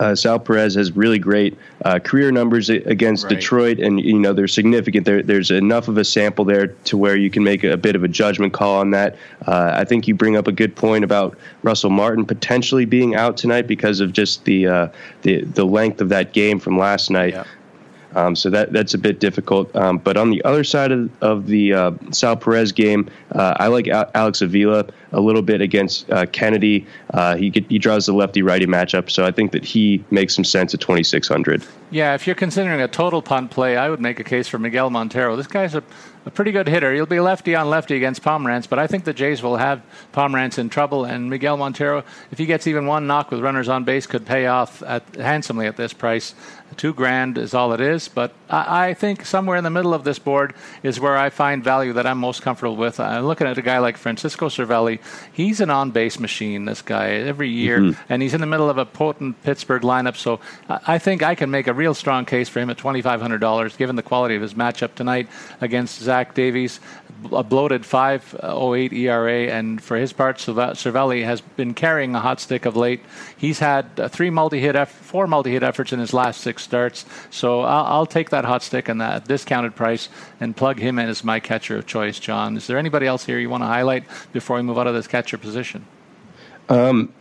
[0.00, 3.34] uh, Sal Perez has really great uh, career numbers against right.
[3.34, 5.04] Detroit, and you know they're significant.
[5.04, 8.04] There, there's enough of a sample there to where you can make a, bit of
[8.04, 9.16] a judgment call on that.
[9.46, 13.36] Uh, I think you bring up a good point about Russell Martin potentially being out
[13.36, 14.88] tonight because of just the uh,
[15.22, 17.34] the the length of that game from last night.
[17.34, 17.44] Yeah.
[18.14, 19.74] Um, so that that's a bit difficult.
[19.76, 23.66] Um, but on the other side of, of the uh, Sal Perez game, uh, I
[23.68, 26.86] like Alex Avila a little bit against uh, Kennedy.
[27.10, 30.34] Uh, he get, he draws the lefty righty matchup, so I think that he makes
[30.34, 31.64] some sense at 2600.
[31.90, 34.90] Yeah, if you're considering a total punt play, I would make a case for Miguel
[34.90, 35.36] Montero.
[35.36, 35.82] This guy's a
[36.28, 36.94] a pretty good hitter.
[36.94, 40.58] He'll be lefty on lefty against Pomeranz, but I think the Jays will have Pomeranz
[40.58, 41.06] in trouble.
[41.06, 44.46] And Miguel Montero, if he gets even one knock with runners on base, could pay
[44.46, 46.34] off at, handsomely at this price.
[46.78, 50.04] Two grand is all it is, but I, I, think somewhere in the middle of
[50.04, 53.00] this board is where I find value that I'm most comfortable with.
[53.00, 55.00] I'm looking at a guy like Francisco Cervelli.
[55.32, 58.00] He's an on base machine, this guy, every year, mm-hmm.
[58.08, 60.16] and he's in the middle of a potent Pittsburgh lineup.
[60.16, 60.38] So
[60.68, 64.02] I think I can make a real strong case for him at $2,500, given the
[64.02, 65.28] quality of his matchup tonight
[65.60, 66.80] against Zach Zach Davies,
[67.32, 72.64] a bloated 5.08 ERA, and for his part, Cervelli has been carrying a hot stick
[72.64, 73.00] of late.
[73.36, 77.04] He's had uh, three multi-hit, eff- four multi-hit efforts in his last six starts.
[77.30, 80.08] So I'll, I'll take that hot stick and that discounted price
[80.40, 82.18] and plug him in as my catcher of choice.
[82.18, 84.94] John, is there anybody else here you want to highlight before we move out of
[84.94, 85.86] this catcher position?
[86.68, 87.12] Um,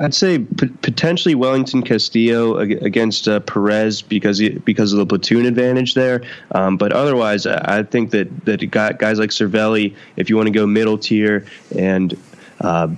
[0.00, 5.46] I'd say p- potentially Wellington Castillo against uh, Perez because he, because of the platoon
[5.46, 6.22] advantage there.
[6.52, 10.66] Um, but otherwise, I think that that guys like Cervelli, if you want to go
[10.66, 12.16] middle tier, and
[12.60, 12.88] uh,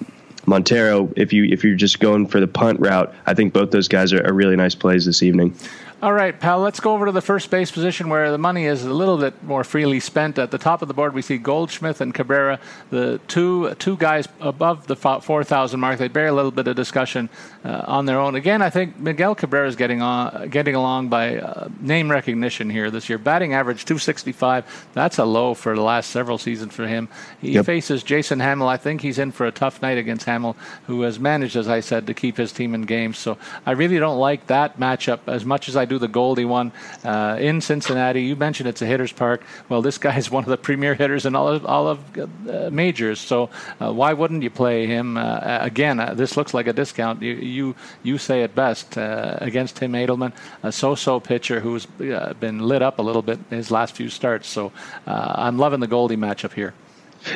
[0.47, 3.89] Montero, if you if you're just going for the punt route, I think both those
[3.89, 5.55] guys are, are really nice plays this evening.
[6.03, 8.83] All right, pal, let's go over to the first base position where the money is
[8.83, 10.37] a little bit more freely spent.
[10.37, 12.59] At the top of the board, we see Goldschmidt and Cabrera,
[12.91, 16.01] the two two guys above the 4,000 mark.
[16.01, 17.29] They bear a little bit of discussion
[17.65, 18.35] uh, on their own.
[18.35, 22.91] Again, I think Miguel Cabrera is getting, on, getting along by uh, name recognition here
[22.91, 23.19] this year.
[23.19, 24.89] Batting average 265.
[24.95, 27.09] That's a low for the last several seasons for him.
[27.41, 27.65] He yep.
[27.65, 28.67] faces Jason Hammel.
[28.67, 30.57] I think he's in for a tough night against Hammel,
[30.89, 33.19] who has managed, as I said, to keep his team in games.
[33.19, 36.73] So I really don't like that matchup as much as I do the Goldie one
[37.05, 38.23] uh, in Cincinnati.
[38.23, 39.45] You mentioned it's a hitter's park.
[39.69, 42.71] Well, this guy is one of the premier hitters in all of, all of uh,
[42.71, 43.21] majors.
[43.21, 43.51] So
[43.81, 46.01] uh, why wouldn't you play him uh, again?
[46.01, 47.23] Uh, this looks like a discount.
[47.23, 52.83] You you, you say it best against Tim Adleman, a so-so pitcher who's been lit
[52.83, 54.49] up a little bit his last few starts.
[54.49, 54.73] So
[55.07, 56.75] I'm loving the Goldie matchup here.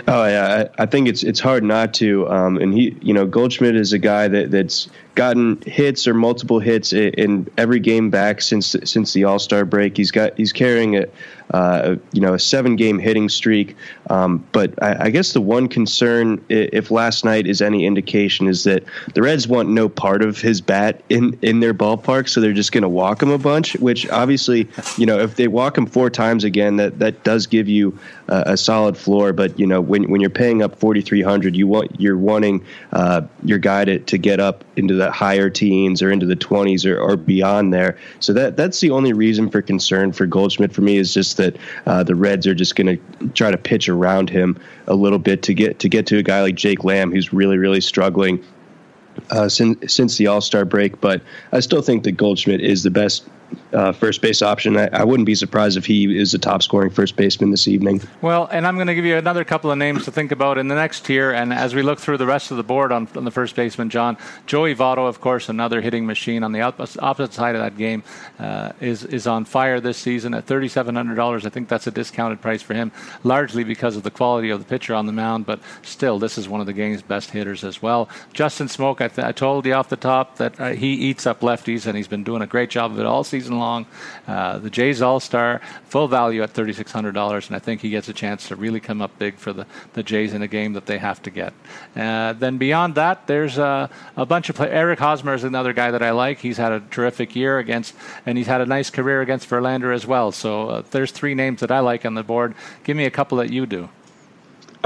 [0.09, 2.29] Oh yeah, I, I, think it's it's hard not to.
[2.29, 6.59] Um, and he, you know, Goldschmidt is a guy that that's gotten hits or multiple
[6.59, 9.97] hits in, in every game back since since the All Star break.
[9.97, 11.07] He's got he's carrying a
[11.53, 13.77] uh, you know a seven game hitting streak.
[14.11, 18.65] Um, but I, I, guess the one concern, if last night is any indication, is
[18.65, 22.53] that the Reds want no part of his bat in in their ballpark, so they're
[22.53, 23.75] just going to walk him a bunch.
[23.77, 27.69] Which obviously, you know, if they walk him four times again, that that does give
[27.69, 29.33] you a solid floor.
[29.33, 32.65] But you know, when when you're paying up forty three hundred, you want you're wanting
[32.93, 36.85] uh, your guy to, to get up into the higher teens or into the twenties
[36.85, 37.97] or, or beyond there.
[38.21, 41.57] So that that's the only reason for concern for Goldschmidt for me is just that
[41.87, 45.43] uh, the Reds are just going to try to pitch around him a little bit
[45.45, 48.45] to get to get to a guy like Jake Lamb who's really really struggling
[49.31, 51.01] uh, since since the All Star break.
[51.01, 51.23] But
[51.53, 53.27] I still think that Goldschmidt is the best
[53.73, 54.77] uh, first base option.
[54.77, 58.01] I, I, wouldn't be surprised if he is the top scoring first baseman this evening.
[58.23, 60.69] Well, and I'm going to give you another couple of names to think about in
[60.69, 61.33] the next tier.
[61.33, 63.91] And as we look through the rest of the board on, on the first baseman,
[63.91, 68.03] John, Joey Votto, of course, another hitting machine on the opposite side of that game,
[68.39, 71.45] uh, is, is on fire this season at $3,700.
[71.45, 72.93] I think that's a discounted price for him,
[73.25, 75.47] largely because of the quality of the pitcher on the mound.
[75.47, 78.09] But still, this is one of the game's best hitters as well.
[78.33, 81.41] Justin Smoak, I, th- I told you off the top that uh, he eats up
[81.41, 83.87] lefties, and he's been doing a great job of it all season long.
[84.27, 88.13] Uh, the Jays All Star, full value at $3,600, and I think he gets a
[88.13, 90.99] chance to really come up big for the, the Jays in a game that they
[90.99, 91.53] have to get.
[91.95, 95.91] Uh, then beyond that, there's a, a bunch of play- Eric Hosmer is another guy
[95.91, 96.39] that I like.
[96.39, 97.95] He's had a terrific year against,
[98.25, 100.33] and he's had a nice career against Verlander as well.
[100.33, 102.55] So uh, there's three names that I like on the board.
[102.85, 103.89] Give me a couple that you do.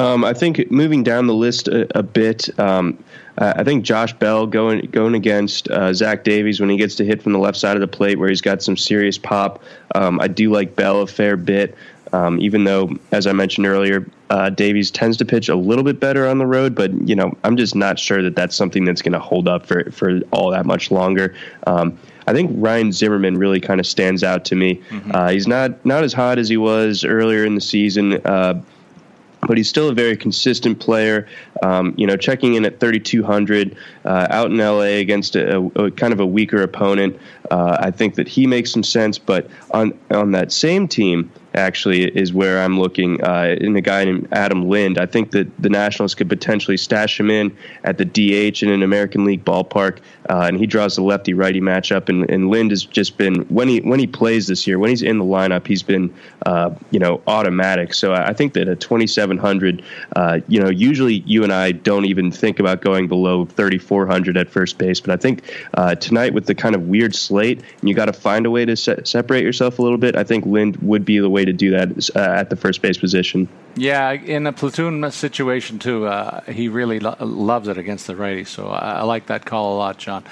[0.01, 3.03] Um, I think moving down the list a, a bit, um,
[3.37, 7.05] uh, I think Josh Bell going going against uh, Zach Davies when he gets to
[7.05, 9.63] hit from the left side of the plate where he's got some serious pop.
[9.95, 11.77] Um, I do like Bell a fair bit.
[12.13, 16.01] Um, even though, as I mentioned earlier, uh, Davies tends to pitch a little bit
[16.01, 19.01] better on the road, but you know, I'm just not sure that that's something that's
[19.01, 21.37] going to hold up for for all that much longer.
[21.67, 24.83] Um, I think Ryan Zimmerman really kind of stands out to me.
[24.91, 25.11] Mm-hmm.
[25.15, 28.15] Uh, he's not not as hot as he was earlier in the season.
[28.25, 28.61] Uh,
[29.47, 31.27] but he's still a very consistent player.
[31.63, 36.13] Um, you know, checking in at 3,200 uh, out in LA against a, a, kind
[36.13, 37.19] of a weaker opponent.
[37.51, 39.19] Uh, I think that he makes some sense.
[39.19, 44.05] But on on that same team, actually is where I'm looking uh, in a guy
[44.05, 44.99] named Adam Lind.
[44.99, 48.83] I think that the Nationals could potentially stash him in at the DH in an
[48.83, 52.09] American League ballpark, uh, and he draws the lefty righty matchup.
[52.09, 55.03] And, and Lind has just been when he when he plays this year, when he's
[55.03, 56.15] in the lineup, he's been
[56.47, 57.95] uh, you know automatic.
[57.95, 59.83] So I think that at 2,700,
[60.17, 64.49] uh, you know, usually you and I don't even think about going below 3,400 at
[64.49, 65.43] first base, but I think
[65.75, 68.65] uh, tonight with the kind of weird slate, and you got to find a way
[68.65, 70.17] to se- separate yourself a little bit.
[70.17, 72.83] I think Lind would be the way way to do that uh, at the first
[72.83, 73.49] base position.
[73.77, 78.45] Yeah, in a platoon situation too, uh, he really lo- loves it against the righty.
[78.45, 80.25] So I, I, like that call a lot, John.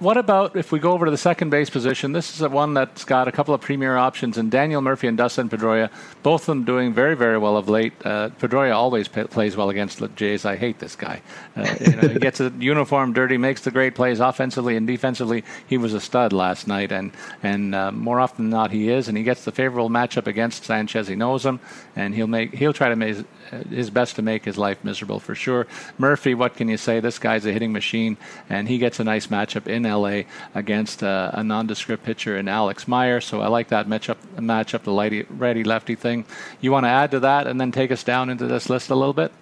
[0.00, 2.10] What about if we go over to the second base position?
[2.10, 5.16] This is a one that's got a couple of premier options, and Daniel Murphy and
[5.16, 5.88] Dustin Pedroia,
[6.24, 7.92] both of them doing very, very well of late.
[8.04, 10.44] Uh, Pedroia always p- plays well against the Jays.
[10.44, 11.22] I hate this guy.
[11.56, 15.44] Uh, you know, he gets a uniform dirty, makes the great plays offensively and defensively.
[15.64, 17.12] He was a stud last night, and
[17.44, 19.06] and uh, more often than not, he is.
[19.06, 21.06] And he gets the favorable matchup against Sanchez.
[21.06, 21.60] He knows him,
[21.94, 23.24] and he'll make he'll try to make
[23.62, 25.66] his best to make his life miserable for sure.
[25.98, 27.00] Murphy, what can you say?
[27.00, 28.16] This guy's a hitting machine,
[28.48, 30.22] and he gets a nice matchup in LA
[30.54, 33.20] against uh, a nondescript pitcher in Alex Meyer.
[33.20, 36.24] So I like that matchup, matchup the righty lefty thing.
[36.60, 38.94] You want to add to that and then take us down into this list a
[38.94, 39.32] little bit?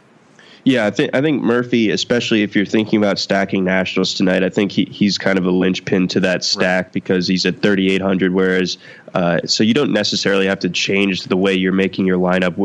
[0.64, 4.48] Yeah, I think I think Murphy, especially if you're thinking about stacking Nationals tonight, I
[4.48, 6.92] think he, he's kind of a linchpin to that stack right.
[6.92, 8.32] because he's at 3,800.
[8.32, 8.78] Whereas,
[9.14, 12.56] uh, so you don't necessarily have to change the way you're making your lineup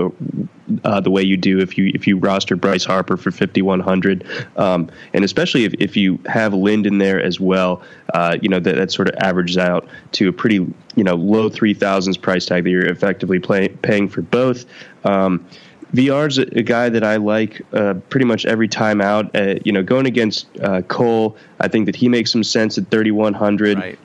[0.83, 4.91] uh, the way you do if you if you roster Bryce Harper for 5,100, um,
[5.13, 7.81] and especially if, if you have Lind in there as well,
[8.13, 10.57] uh, you know that, that sort of averages out to a pretty
[10.95, 14.65] you know low 3,000s price tag that you're effectively paying for both.
[15.03, 15.43] Um,
[15.93, 19.35] Villar's a, a, guy that I like uh, pretty much every time out.
[19.35, 22.89] Uh, you know, going against uh, Cole, I think that he makes some sense at
[22.89, 23.77] 3,100.
[23.77, 23.99] Right.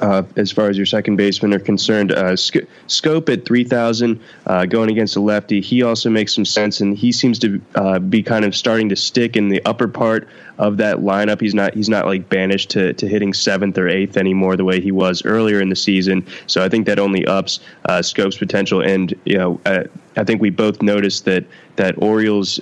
[0.00, 2.12] Uh, as far as your second baseman are concerned.
[2.12, 5.60] Uh, Sc- Schoop at 3,000 uh, going against a lefty.
[5.60, 8.96] He also makes some sense, and he seems to uh, be kind of starting to
[8.96, 10.28] stick in the upper part
[10.58, 11.40] of that lineup.
[11.40, 14.80] He's not he's not like banished to, to hitting seventh or eighth anymore the way
[14.80, 16.26] he was earlier in the season.
[16.46, 18.80] So I think that only ups uh, Schoop's potential.
[18.80, 19.84] And you know, uh,
[20.16, 21.44] I think we both noticed that
[21.76, 22.60] that Orioles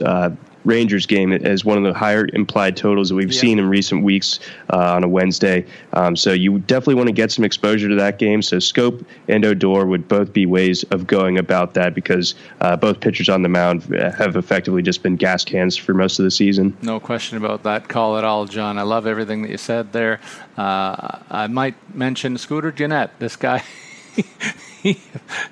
[0.64, 3.40] Rangers game as one of the higher implied totals that we've yeah.
[3.40, 4.40] seen in recent weeks
[4.72, 5.64] uh, on a Wednesday.
[5.92, 8.42] Um, so you definitely want to get some exposure to that game.
[8.42, 13.00] So Schoop and Odor would both be ways of going about that because uh, both
[13.00, 13.82] pitchers on the mound
[14.16, 16.76] have effectively just been gas cans for most of the season.
[16.82, 18.78] No question about that call at all, John.
[18.78, 20.20] I love everything that you said there.
[20.56, 23.10] Uh, I might mention Scooter Gennett.
[23.18, 23.62] This guy.
[24.84, 25.00] he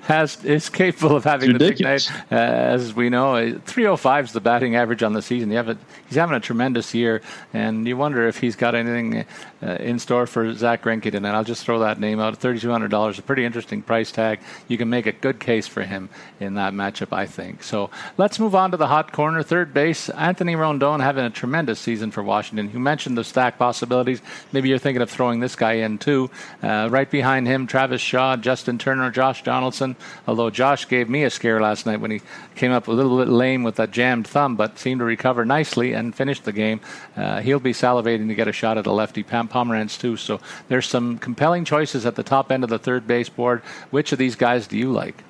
[0.03, 3.59] has is capable of having the big night, uh, as we know.
[3.65, 5.51] 305 is the batting average on the season.
[5.51, 9.25] A, he's having a tremendous year, and you wonder if he's got anything
[9.63, 11.33] uh, in store for Zack Greinke tonight.
[11.33, 12.39] I'll just throw that name out.
[12.39, 14.39] $3,200, a pretty interesting price tag.
[14.67, 17.63] You can make a good case for him in that matchup, I think.
[17.63, 19.41] So let's move on to the hot corner.
[19.41, 22.69] Third base, Anthony Rendon having a tremendous season for Washington.
[22.71, 24.21] You mentioned the stack possibilities.
[24.51, 26.29] Maybe you're thinking of throwing this guy in too.
[26.61, 29.95] Uh, right behind him, Travis Shaw, Justin Turner, Josh Donaldson.
[30.27, 32.19] Although Josh gave me a scare last night when he
[32.55, 35.93] came up a little bit lame with that jammed thumb, but seemed to recover nicely
[35.93, 36.81] and finished the game.
[37.15, 39.23] Uh, he'll be salivating to get a shot at a lefty.
[39.23, 40.17] Pam Pomeranz too.
[40.17, 43.61] So there's some compelling choices at the top end of the third base board.
[43.91, 45.23] Which of these guys do you like?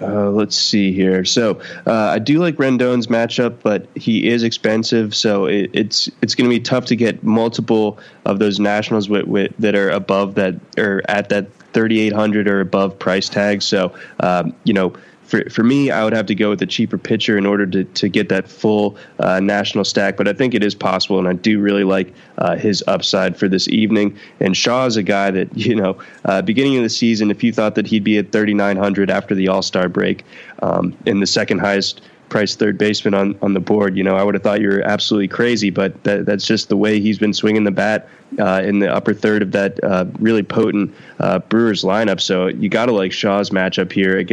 [0.00, 1.24] Uh, let's see here.
[1.24, 6.36] So uh, I do like Rendon's matchup, but he is expensive, so it, it's it's
[6.36, 10.36] going to be tough to get multiple of those nationals with, with, that are above
[10.36, 11.48] that or at that
[11.78, 13.62] 3,800 or above price tag.
[13.62, 16.98] So, um, you know, for, for me, I would have to go with a cheaper
[16.98, 20.16] pitcher in order to, to get that full uh, national stack.
[20.16, 23.46] But I think it is possible, and I do really like uh, his upside for
[23.46, 24.18] this evening.
[24.40, 27.52] And Shaw is a guy that, you know, uh, beginning of the season, if you
[27.52, 30.24] thought that he'd be at 3,900 after the All Star break
[30.62, 33.96] um, in the second highest price third baseman on, on the board.
[33.96, 36.76] You know, I would have thought you were absolutely crazy, but that, that's just the
[36.76, 38.08] way he's been swinging the bat
[38.38, 42.20] uh, in the upper third of that uh, really potent uh, Brewers lineup.
[42.20, 44.24] So you got to like Shaw's matchup here,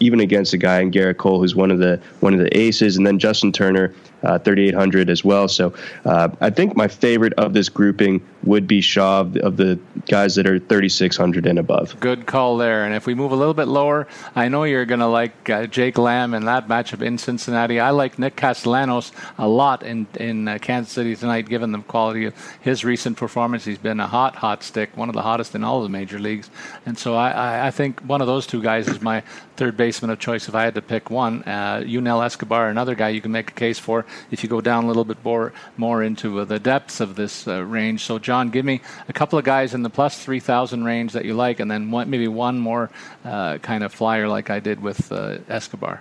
[0.00, 2.96] even against a guy in Gerrit Cole, who's one of the one of the aces,
[2.96, 5.48] and then Justin Turner, uh, 3,800 as well.
[5.48, 5.72] So
[6.04, 10.46] uh, I think my favorite of this grouping would be Shaw of the, guys that
[10.46, 11.98] are 3,600 and above.
[11.98, 12.84] Good call there.
[12.84, 15.66] And if we move a little bit lower, I know you're going to like uh,
[15.66, 17.80] Jake Lamb in that matchup in Cincinnati.
[17.80, 22.26] I like Nick Castellanos a lot in in uh, Kansas City tonight, given the quality
[22.26, 23.64] of his recent performance.
[23.64, 26.18] He's been a hot, hot stick, one of the hottest in all of the major
[26.18, 26.50] leagues.
[26.84, 29.22] And so I, I, I think one of those two guys is my
[29.56, 31.42] third baseman of choice if I had to pick one.
[31.44, 34.84] Uh, Yunel Escobar, another guy you can make a case for if you go down
[34.84, 38.04] a little bit more, more into uh, the depths of this uh, range.
[38.04, 41.34] So, John, give me a couple of guys in the plus 3,000 range that you
[41.34, 42.90] like, and then one, maybe one more
[43.24, 46.00] uh, kind of flyer like I did with uh, Escobar.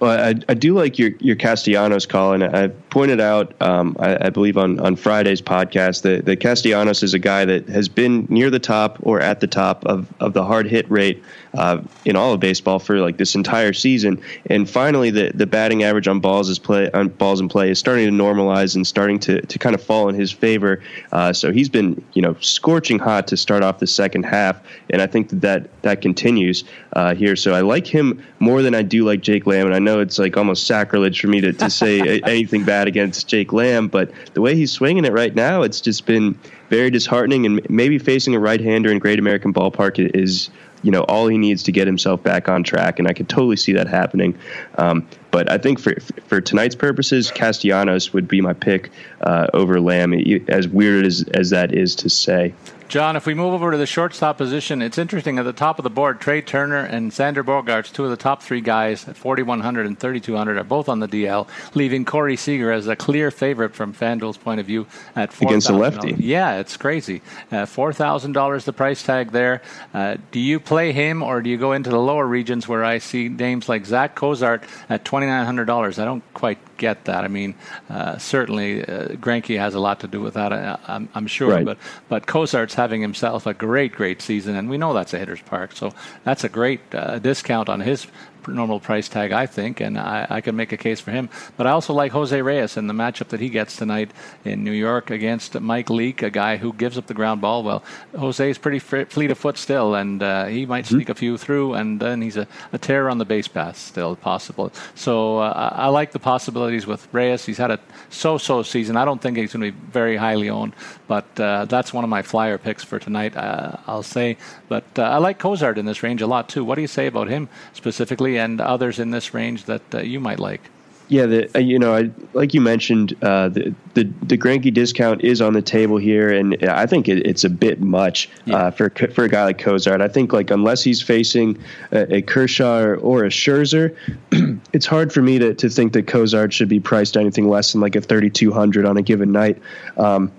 [0.00, 4.26] Well, I, I do like your your Castellanos call, and I pointed out, um, I,
[4.26, 8.26] I, believe on, on Friday's podcast that, that Castellanos is a guy that has been
[8.30, 11.22] near the top or at the top of, of the hard hit rate
[11.54, 14.20] uh, in all of baseball for like this entire season.
[14.46, 17.78] And finally, the, the batting average on balls is play on balls in play is
[17.78, 20.82] starting to normalize and starting to, to kind of fall in his favor.
[21.12, 25.00] Uh, so he's been you know scorching hot to start off the second half, and
[25.00, 27.36] I think that that, that continues uh, here.
[27.36, 30.18] So I like him more than I do like Jake Lamb, and I know it's
[30.18, 34.40] like almost sacrilege for me to, to say anything bad against Jake Lamb, but the
[34.40, 36.38] way he's swinging it right now, it's just been
[36.70, 37.46] very disheartening.
[37.46, 40.50] And maybe facing a right-hander in Great American Ballpark is
[40.84, 43.56] you know all he needs to get himself back on track, and I could totally
[43.56, 44.38] see that happening.
[44.78, 45.94] Um, but I think for
[46.26, 48.90] for tonight's purposes, Castellanos would be my pick
[49.22, 50.14] uh, over Lamb,
[50.48, 52.54] as weird as as that is to say.
[52.88, 55.82] John, if we move over to the shortstop position, it's interesting at the top of
[55.82, 56.20] the board.
[56.20, 60.58] Trea Turner and Xander Bogaerts, two of the top three guys at 4,100 and 3,200,
[60.58, 64.60] are both on the DL, leaving Corey Seager as a clear favorite from FanDuel's point
[64.60, 66.14] of view at 4, against the lefty.
[66.18, 67.22] Yeah, it's crazy.
[67.50, 69.62] Uh, Four thousand dollars the price tag there.
[69.92, 72.98] Uh, do you play him or do you go into the lower regions where I
[72.98, 75.98] see names like Zack Cozart at 2,900 dollars?
[75.98, 77.24] I don't quite get that.
[77.24, 77.54] I mean,
[77.88, 80.52] uh, certainly uh, Greinke has a lot to do with that.
[80.52, 81.64] I, am sure, right.
[81.64, 85.42] but but Cozart's having himself a great, great season, and we know that's a hitter's
[85.42, 85.72] park.
[85.72, 85.92] So
[86.24, 88.06] that's a great uh, discount on his
[88.48, 91.28] normal price tag, I think, and I, I, can make a case for him.
[91.56, 94.10] But I also like Jose Reyes in the matchup that he gets tonight
[94.44, 97.62] in New York against Mike Leake, a guy who gives up the ground ball.
[97.62, 97.82] Well,
[98.18, 100.96] Jose is pretty fleet of foot still, and uh, he might mm-hmm.
[100.96, 104.16] sneak a few through, and then he's a, a terror on the base pass still
[104.16, 104.72] possible.
[104.94, 107.44] So uh, I like the possibilities with Reyes.
[107.44, 107.80] He's had a
[108.10, 108.96] so-so season.
[108.96, 110.74] I don't think he's going to be very highly owned,
[111.06, 113.36] but uh, that's one of my flyer picks for tonight.
[113.36, 114.36] Uh, I'll say,
[114.68, 116.64] but uh, I like Cozart in this range a lot too.
[116.64, 118.33] What do you say about him specifically?
[118.38, 120.60] And others in this range that uh, you might like?
[121.08, 125.22] Yeah, the, uh, you know, I, like you mentioned, uh, the, the the Greinke discount
[125.22, 128.56] is on the table here, and I think it, it's a bit much yeah.
[128.56, 130.00] uh, for for a guy like Cozart.
[130.00, 131.62] I think like unless he's facing
[131.92, 133.94] a, a Kershaw or, or, a Scherzer,
[134.72, 137.82] it's hard for me to, to think that Cozart should be priced anything less than
[137.82, 139.60] like a 3,200 on a given night.
[139.98, 140.32] Um,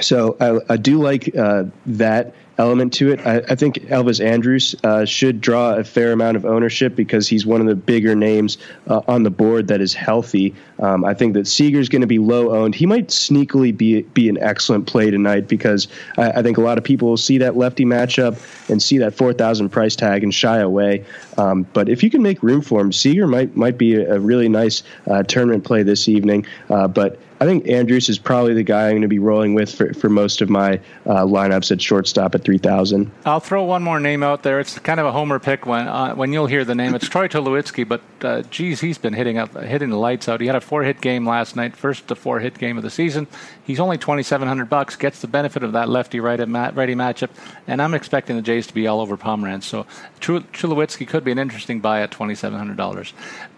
[0.00, 3.26] so I, I, do like uh, that element to it.
[3.26, 7.44] I, I think Elvis Andrus uh, should draw a fair amount of ownership because he's
[7.44, 10.54] one of the bigger names uh, on the board that is healthy.
[10.78, 12.74] Um, I think that Seager's going to be low owned.
[12.74, 15.88] He might sneakily be be an excellent play tonight because
[16.18, 18.38] I, I think a lot of people will see that lefty matchup
[18.68, 21.04] and see that four thousand price tag and shy away.
[21.38, 24.20] Um, but if you can make room for him, Seager might might be a, a
[24.20, 26.46] really nice uh, tournament play this evening.
[26.68, 29.74] Uh, but I think Andrus is probably the guy I'm going to be rolling with
[29.74, 33.10] for, for most of my uh, lineups at shortstop at 3,000.
[33.24, 34.60] I'll throw one more name out there.
[34.60, 36.94] It's kind of a homer pick when uh, when you'll hear the name.
[36.94, 40.40] It's Troy Tulowitzki, but uh, geez, he's been hitting up hitting the lights out.
[40.40, 42.90] He had a four hit game last night, first to four hit game of the
[42.90, 43.26] season.
[43.64, 47.30] He's only 2,700 bucks, gets the benefit of that lefty righty ready matchup,
[47.66, 49.64] and I'm expecting the Jays to be all over Pomeranz.
[49.64, 49.86] So
[50.20, 53.12] Tulowitzki could be an interesting buy at $2,700.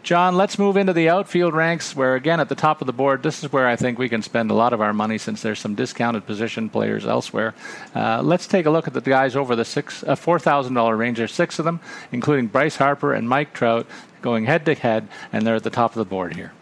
[0.07, 3.25] John, let's move into the outfield ranks, where again at the top of the board,
[3.25, 5.59] this is where I think we can spend a lot of our money since there's
[5.59, 7.57] some discounted position players elsewhere.
[7.93, 10.97] Uh, let's take a look at the guys over the six uh, four thousand dollar
[10.97, 11.19] range.
[11.19, 11.81] There's six of them,
[12.13, 13.85] including Bryce Harper and Mike Trout,
[14.23, 16.53] going head to head, and they're at the top of the board here.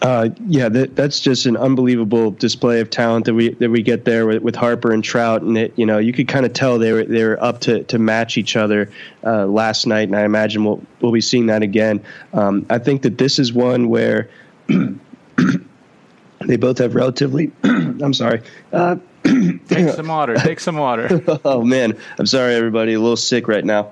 [0.00, 4.04] Uh, yeah, that, that's just an unbelievable display of talent that we that we get
[4.04, 6.78] there with, with Harper and Trout, and it, you know you could kind of tell
[6.78, 8.92] they were they were up to, to match each other
[9.24, 12.00] uh, last night, and I imagine we'll we'll be seeing that again.
[12.32, 14.30] Um, I think that this is one where
[14.68, 17.50] they both have relatively.
[17.64, 18.42] I'm sorry.
[18.72, 20.36] Uh, take some water.
[20.36, 21.22] Take some water.
[21.44, 22.94] oh man, I'm sorry, everybody.
[22.94, 23.90] A little sick right now.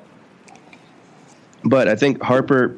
[1.64, 2.76] But I think Harper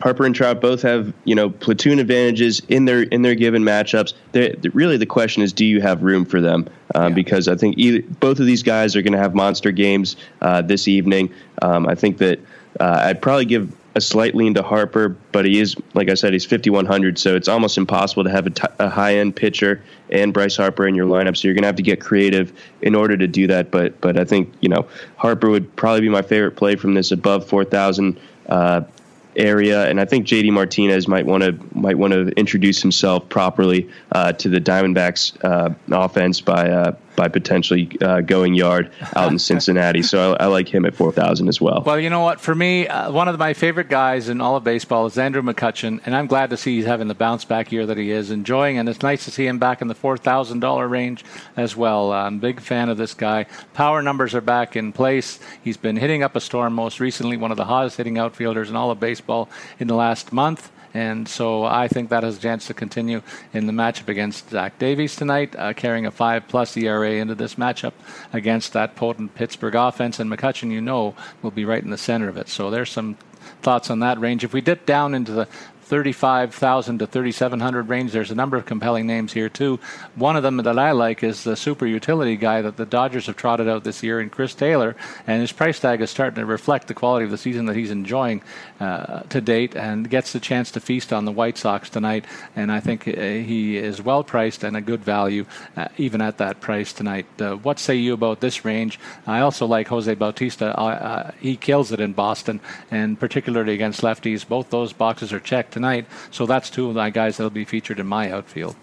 [0.00, 4.12] Harper and Trout both have you know platoon advantages in their in their given matchups.
[4.32, 6.68] They're, really, the question is, do you have room for them?
[6.94, 7.14] Um, yeah.
[7.14, 10.62] Because I think either, both of these guys are going to have monster games uh,
[10.62, 11.32] this evening.
[11.62, 12.40] Um, I think that
[12.78, 16.34] uh, I'd probably give a slight lean to Harper, but he is, like I said,
[16.34, 20.34] he's 5100, so it's almost impossible to have a, t- a high end pitcher and
[20.34, 21.34] Bryce Harper in your lineup.
[21.34, 23.70] So you're going to have to get creative in order to do that.
[23.70, 24.86] But but I think you know
[25.16, 28.20] Harper would probably be my favorite play from this above 4000
[28.50, 28.82] uh,
[29.36, 33.88] area, and I think JD Martinez might want to might want to introduce himself properly
[34.12, 39.38] uh, to the Diamondbacks uh, offense by uh, by potentially uh, going yard out in
[39.50, 40.02] Cincinnati.
[40.02, 41.82] So I, I, like him at 4,000 as well.
[41.84, 42.40] Well, you know what?
[42.40, 46.00] For me, uh, one of my favorite guys in all of baseball is Andrew McCutchen,
[46.06, 48.78] and I'm glad to see he's having the bounce back year that he is enjoying,
[48.78, 51.24] and it's nice to see him back in the $4,000 range
[51.56, 52.12] as well.
[52.12, 53.46] I'm a big fan of this guy.
[53.74, 55.38] Power numbers are back in place.
[55.62, 58.76] He's been hitting up a storm most recently, one of the hottest hitting outfielders in
[58.76, 59.48] all of baseball
[59.78, 60.70] in the last month.
[60.96, 63.20] And so I think that has a chance to continue
[63.52, 67.56] in the matchup against Zach Davies tonight, uh, carrying a five plus ERA into this
[67.56, 67.92] matchup
[68.32, 70.18] against that potent Pittsburgh offense.
[70.18, 72.48] And McCutchen, you know, will be right in the center of it.
[72.48, 73.18] So there's some
[73.60, 74.42] thoughts on that range.
[74.42, 75.48] If we dip down into the
[75.86, 78.10] 35,000 to 3,700 range.
[78.10, 79.78] There's a number of compelling names here, too.
[80.16, 83.36] One of them that I like is the super utility guy that the Dodgers have
[83.36, 84.96] trotted out this year in Chris Taylor,
[85.28, 87.92] and his price tag is starting to reflect the quality of the season that he's
[87.92, 88.42] enjoying
[88.80, 92.24] uh, to date and gets the chance to feast on the White Sox tonight.
[92.56, 96.38] And I think uh, he is well priced and a good value, uh, even at
[96.38, 97.26] that price tonight.
[97.38, 98.98] Uh, what say you about this range?
[99.24, 101.32] I also like Jose Bautista.
[101.40, 102.60] He kills it in Boston,
[102.90, 104.46] and particularly against lefties.
[104.46, 106.06] Both those boxes are checked tonight.
[106.30, 108.76] So that's two of my guys that'll be featured in my outfield.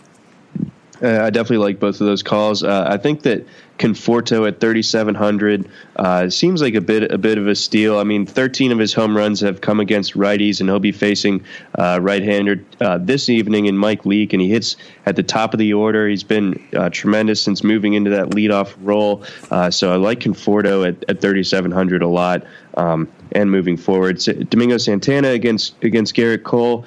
[1.03, 2.63] Uh, I definitely like both of those calls.
[2.63, 3.45] Uh, I think that
[3.77, 7.97] Conforto at 3,700 uh, seems like a bit a bit of a steal.
[7.99, 11.43] I mean, 13 of his home runs have come against righties, and he'll be facing
[11.77, 15.57] uh, right-hander uh, this evening in Mike Leake, and he hits at the top of
[15.57, 16.07] the order.
[16.07, 19.25] He's been tremendous since moving into that leadoff role.
[19.71, 22.45] so I like Conforto at, at 3,700 a lot.
[22.75, 26.85] Um, and moving forward, Domingo Santana against against Gerrit Cole,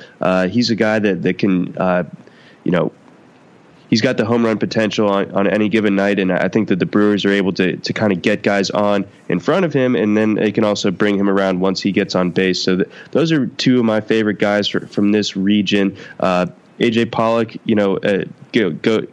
[0.49, 1.75] he's a guy that that can,
[2.65, 2.93] you know
[3.89, 6.79] he's got the home run potential on, on any given night, and I think that
[6.79, 9.97] the Brewers are able to to kind of get guys on in front of him,
[9.97, 12.63] and then they can also bring him around once he gets on base.
[12.63, 15.97] So the, those are two of my favorite guys for, from this region.
[16.21, 16.47] Uh,
[16.81, 19.07] AJ Pollock, you know, uh, go, go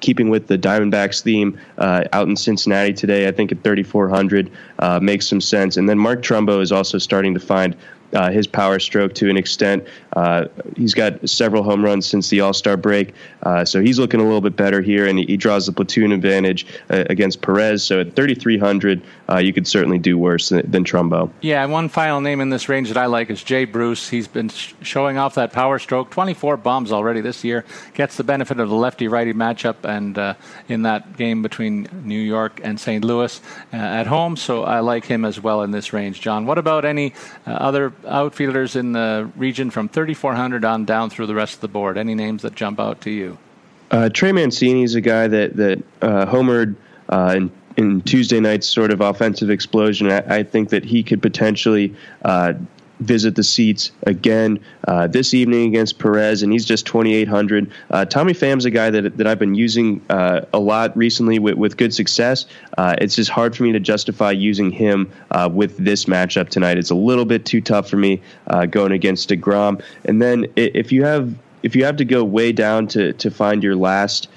[0.00, 3.28] keeping with the Diamondbacks theme uh, out in Cincinnati today.
[3.28, 5.76] I think at 3,400 uh, makes some sense.
[5.76, 7.76] And then Mark Trumbo is also starting to find
[8.14, 9.86] uh, his power stroke to an extent.
[10.14, 10.46] Uh,
[10.76, 14.24] he's got several home runs since the All Star break, uh, so he's looking a
[14.24, 17.82] little bit better here, and he draws the platoon advantage uh, against Perez.
[17.82, 21.30] So at 3,300, uh, you could certainly do worse than, than, Trumbo.
[21.40, 24.08] Yeah, one final name in this range that I like is Jay Bruce.
[24.08, 27.64] He's been sh- showing off that power stroke, 24 bombs already this year.
[27.94, 30.34] Gets the benefit of the lefty righty matchup, and uh,
[30.68, 33.04] in that game between New York and St.
[33.04, 33.40] Louis
[33.72, 36.20] at home, so I like him as well in this range.
[36.20, 37.14] John, what about any
[37.46, 41.96] other outfielders in the region from 3,400 on down through the rest of the board.
[41.96, 43.38] Any names that jump out to you?
[43.90, 46.74] Uh, Trey Mancini is a guy that that uh, homered
[47.08, 50.10] uh, in in Tuesday night's sort of offensive explosion.
[50.10, 52.54] I, I think that he could potentially uh,
[53.02, 57.70] visit the seats again uh, this evening against Perez, and he's just 2,800.
[57.90, 61.54] Uh, Tommy Pham's a guy that, that I've been using uh, a lot recently with,
[61.54, 62.46] with good success.
[62.78, 66.78] Uh, it's just hard for me to justify using him uh, with this matchup tonight.
[66.78, 69.82] It's a little bit too tough for me uh, going against DeGrom.
[70.04, 73.62] And then if you have if you have to go way down to to find
[73.62, 74.28] your last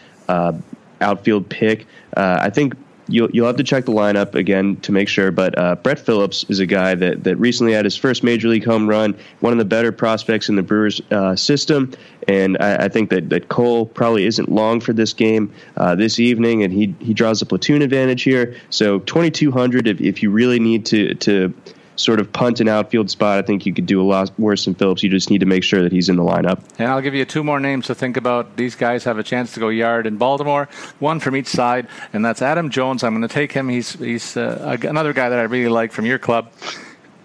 [1.01, 2.75] outfield pick, I think
[3.07, 5.31] you'll you'll have to check the lineup again to make sure.
[5.31, 8.65] But uh, Brett Phillips is a guy that that recently had his first major league
[8.65, 11.91] home run, one of the better prospects in the Brewers uh, system,
[12.27, 16.19] and I, I, think that that Cole probably isn't long for this game uh, this
[16.19, 18.55] evening, and he he draws a platoon advantage here.
[18.69, 21.53] So 2200 if if you really need to to
[21.95, 24.75] sort of punt an outfield spot, I think you could do a lot worse than
[24.75, 25.03] Phillips.
[25.03, 26.61] You just need to make sure that he's in the lineup.
[26.77, 28.57] And I'll give you two more names to think about.
[28.57, 30.69] These guys have a chance to go yard in Baltimore,
[30.99, 33.03] one from each side, and that's Adam Jones.
[33.03, 33.69] I'm going to take him.
[33.69, 36.51] He's he's uh, another guy that I really like from your club.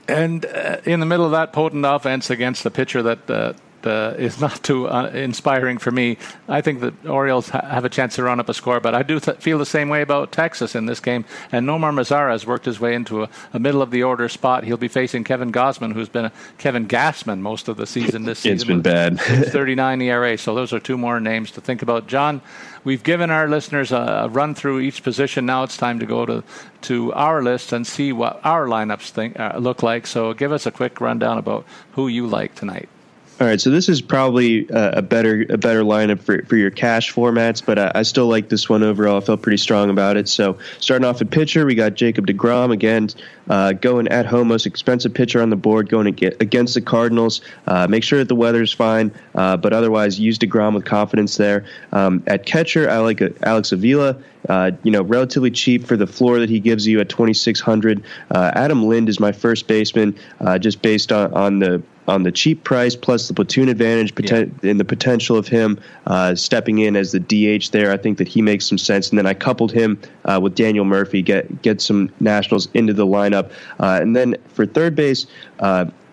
[0.08, 3.52] And uh, in the middle of that potent offense against the pitcher that uh,
[3.86, 6.16] uh, is not too uh, inspiring for me.
[6.48, 9.02] I think the Orioles ha- have a chance to run up a score, but I
[9.02, 11.24] do th- feel the same way about Texas in this game.
[11.52, 14.64] And Nomar Mazara has worked his way into a, a, middle of the order spot.
[14.64, 18.38] He'll be facing Kevin Gausman, who's been a Kevin Gassman most of the season this
[18.40, 18.54] season.
[18.54, 19.20] it's been bad.
[19.20, 20.38] 39 ERA.
[20.38, 22.06] So those are two more names to think about.
[22.06, 22.40] John,
[22.84, 25.46] we've given our listeners a, a, run through each position.
[25.46, 26.44] Now it's time to go to
[26.82, 30.06] to our list and see what our lineups think uh, look like.
[30.06, 32.88] So give us a quick rundown about who you like tonight.
[33.40, 37.10] All right, so this is probably a better a better lineup for, for your cash
[37.10, 39.16] formats, but I, I, still like this one overall.
[39.16, 40.28] I felt pretty strong about it.
[40.28, 43.08] So starting off at pitcher, we got Jacob Degrom again,
[43.48, 47.40] uh, going at home, most expensive pitcher on the board, going against the Cardinals.
[47.66, 51.64] Uh, make sure that the weather's fine, uh, but otherwise use Degrom with confidence there.
[51.92, 54.18] Um, at catcher, I like uh, Alex Avila.
[54.48, 58.02] Uh, you know, relatively cheap for the floor that he gives you at 2,600.
[58.30, 62.32] Uh, Adam Lind is my first baseman, uh, just based on, on the on the
[62.32, 64.70] cheap price plus the platoon advantage poten- yeah.
[64.70, 67.92] and the potential of him uh, stepping in as the DH there.
[67.92, 69.10] I think that he makes some sense.
[69.10, 73.06] And then I coupled him uh, with Daniel Murphy, get get some Nationals into the
[73.06, 73.50] lineup.
[73.78, 75.26] Uh, and then for third base,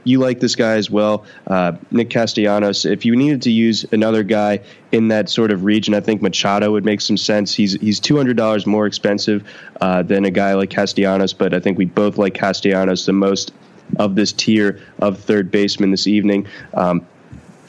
[0.08, 2.86] you like this guy as well, uh, Nick Castellanos.
[2.86, 6.72] If you needed to use another guy in that sort of region, I think Machado
[6.72, 7.54] would make some sense.
[7.54, 9.44] He's he's two hundred dollars more expensive
[9.82, 13.52] uh, than a guy like Castellanos, but I think we both like Castellanos the most
[13.98, 16.48] of this tier of third baseman this evening.
[16.74, 17.06] Um,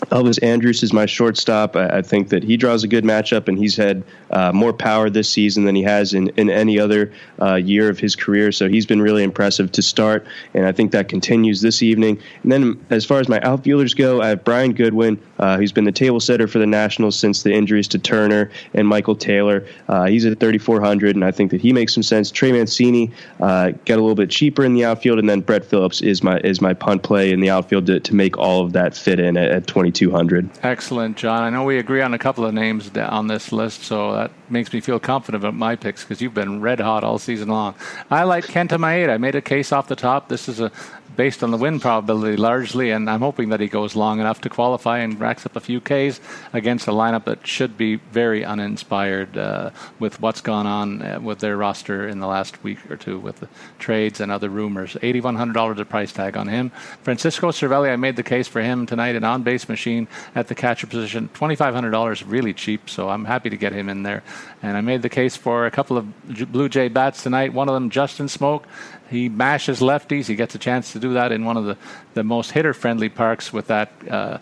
[0.07, 1.75] Elvis Andrus is my shortstop.
[1.77, 5.11] I, I, think that he draws a good matchup, and he's had uh, more power
[5.11, 8.53] this season than he has in, in any other uh, year of his career.
[8.53, 12.21] So he's been really impressive to start, and I think that continues this evening.
[12.43, 15.85] And then as far as my outfielders go, I have Brian Goodwin, uh, who's been
[15.85, 19.67] the table setter for the Nationals since the injuries to Turner and Michael Taylor.
[19.89, 22.31] Uh, he's at 3,400, and I think that he makes some sense.
[22.31, 26.03] Trey Mancini uh, got a little bit cheaper in the outfield, and then Brett Phillips
[26.03, 28.97] is my is my punt play in the outfield to, to make all of that
[28.97, 30.51] fit in at, at 2,200.
[30.63, 31.43] Excellent, John.
[31.43, 34.73] I know we agree on a couple of names on this list, so that makes
[34.73, 37.75] me feel confident about my picks because you've been red hot all season long.
[38.11, 39.11] I like Kenta Maeda.
[39.11, 40.29] I made a case off the top.
[40.29, 40.71] This is a
[41.17, 44.49] based on the win probability largely, and I'm hoping that he goes long enough to
[44.49, 46.21] qualify and racks up a few Ks
[46.53, 51.41] against a lineup that should be very uninspired uh, with what's gone on uh, with
[51.41, 53.49] their roster in the last week or two with the
[53.79, 54.95] trades and other rumors.
[54.95, 56.71] $8,100 a price tag on him.
[57.03, 60.55] Francisco Cervelli, I made the case for him tonight, an on base machine at the
[60.55, 61.29] catcher position.
[61.35, 64.23] $2,500 really cheap, so I'm happy to get him in there.
[64.63, 67.53] And I made the case for a couple of Blue Jay bats tonight.
[67.53, 68.65] One of them, Justin Smoak,
[69.11, 70.27] he mashes lefties.
[70.27, 71.77] He gets a chance to do that in one of the,
[72.15, 74.39] the most hitter friendly parks with that uh,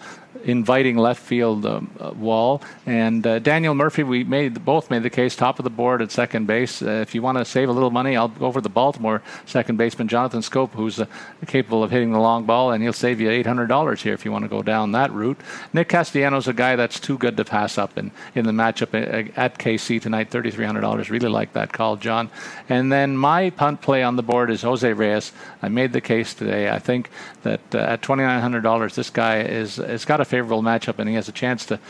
[0.47, 2.63] inviting left field um, uh, wall.
[2.87, 6.13] And uh, Daniel Murphy, we made both made the case top of the board at
[6.13, 6.81] second base.
[6.81, 9.77] Uh, if you want to save a little money, I'll go over the Baltimore second
[9.77, 11.07] baseman Jonathan Schoop, who's uh,
[11.47, 14.25] capable of hitting the long ball, and he'll save you eight hundred dollars here if
[14.25, 15.39] you want to go down that route.
[15.73, 19.33] Nick Castellanos, a guy that's too good to pass up in in the matchup uh,
[19.37, 21.11] at KC tonight, thirty three hundred dollars.
[21.11, 22.31] Really like that call, John.
[22.69, 25.33] And then my punt play on the board is Jose Reyes.
[25.61, 26.71] I made the case today.
[26.71, 27.11] I think
[27.43, 30.99] that uh, at twenty nine hundred dollars, this guy is has got a favorable matchup,
[30.99, 31.81] and he has a chance to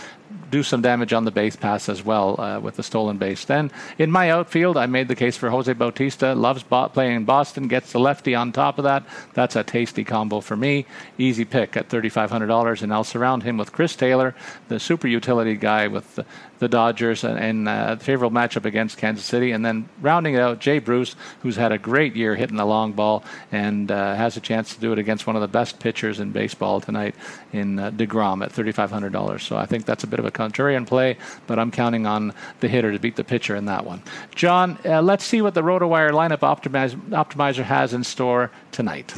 [0.50, 3.44] do some damage on the base pass as well uh, with the stolen base.
[3.44, 6.34] Then in my outfield, I made the case for Jose Bautista.
[6.34, 9.04] Loves bo- playing in Boston, gets the lefty on top of that.
[9.34, 10.86] That's a tasty combo for me.
[11.18, 14.34] Easy pick at $3,500, and I'll surround him with Chris Taylor,
[14.68, 16.24] the super utility guy with the,
[16.58, 19.52] the Dodgers and, and uh, favorable matchup against Kansas City.
[19.52, 22.92] And then rounding it out, Jay Bruce, who's had a great year hitting the long
[22.92, 26.20] ball and uh, has a chance to do it against one of the best pitchers
[26.20, 27.14] in baseball tonight
[27.52, 29.40] in uh, DeGrom at $3,500.
[29.40, 32.68] So I think that's a bit of a contrarian play, but I'm counting on the
[32.68, 34.02] hitter to beat the pitcher in that one.
[34.34, 39.14] John, uh, let's see what the RotoWire lineup optimizer, optimizer has in store tonight.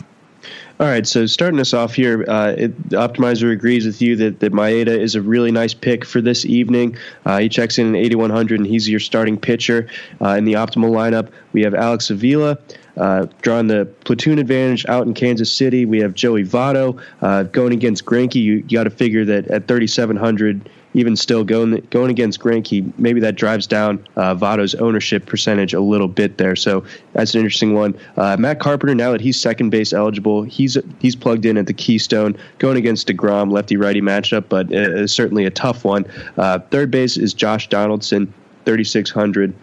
[0.81, 4.39] All right, so starting us off here, uh, it, the optimizer agrees with you that,
[4.39, 6.97] that Maeda is a really nice pick for this evening.
[7.27, 9.89] Uh, he checks in at 8,100, and he's your starting pitcher.
[10.21, 12.59] Uh, in the optimal lineup, we have Alex Avila.
[12.97, 17.73] Uh, drawing the platoon advantage out in Kansas City, we have Joey Votto uh, going
[17.73, 18.37] against Greinke.
[18.37, 23.21] You, you got to figure that at 3,700, even still going going against Greinke, maybe
[23.21, 26.57] that drives down uh, Votto's ownership percentage a little bit there.
[26.57, 27.99] So that's an interesting one.
[28.17, 31.75] Uh, Matt Carpenter, now that he's second base eligible, he's he's plugged in at the
[31.75, 36.05] Keystone, going against Degrom, lefty righty matchup, but uh, certainly a tough one.
[36.37, 38.33] Uh, third base is Josh Donaldson,
[38.65, 39.55] 3600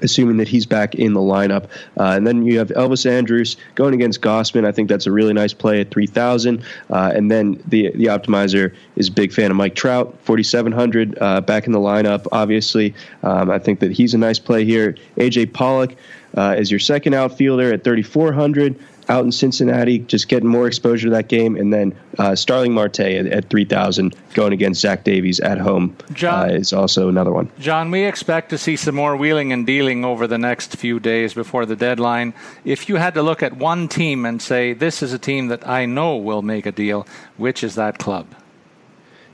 [0.00, 1.64] assuming that he's back in the lineup.
[1.98, 4.64] Uh, and then you have Elvis Andrus going against Gausman.
[4.64, 6.62] I think that's a really nice play at 3,000.
[6.90, 11.40] Uh, and then the the optimizer is a big fan of Mike Trout, 4,700 uh,
[11.40, 12.94] back in the lineup, obviously.
[13.22, 14.96] Um, I think that he's a nice play here.
[15.16, 15.94] AJ Pollock
[16.36, 18.78] uh, is your second outfielder at 3,400
[19.08, 23.00] out in Cincinnati, just getting more exposure to that game, and then uh, Starling Marte
[23.00, 27.32] at, at three thousand going against Zach Davies at home John, uh, is also another
[27.32, 27.50] one.
[27.58, 31.34] John, we expect to see some more wheeling and dealing over the next few days
[31.34, 32.34] before the deadline.
[32.64, 35.66] If you had to look at one team and say this is a team that
[35.66, 38.26] I know will make a deal, which is that club?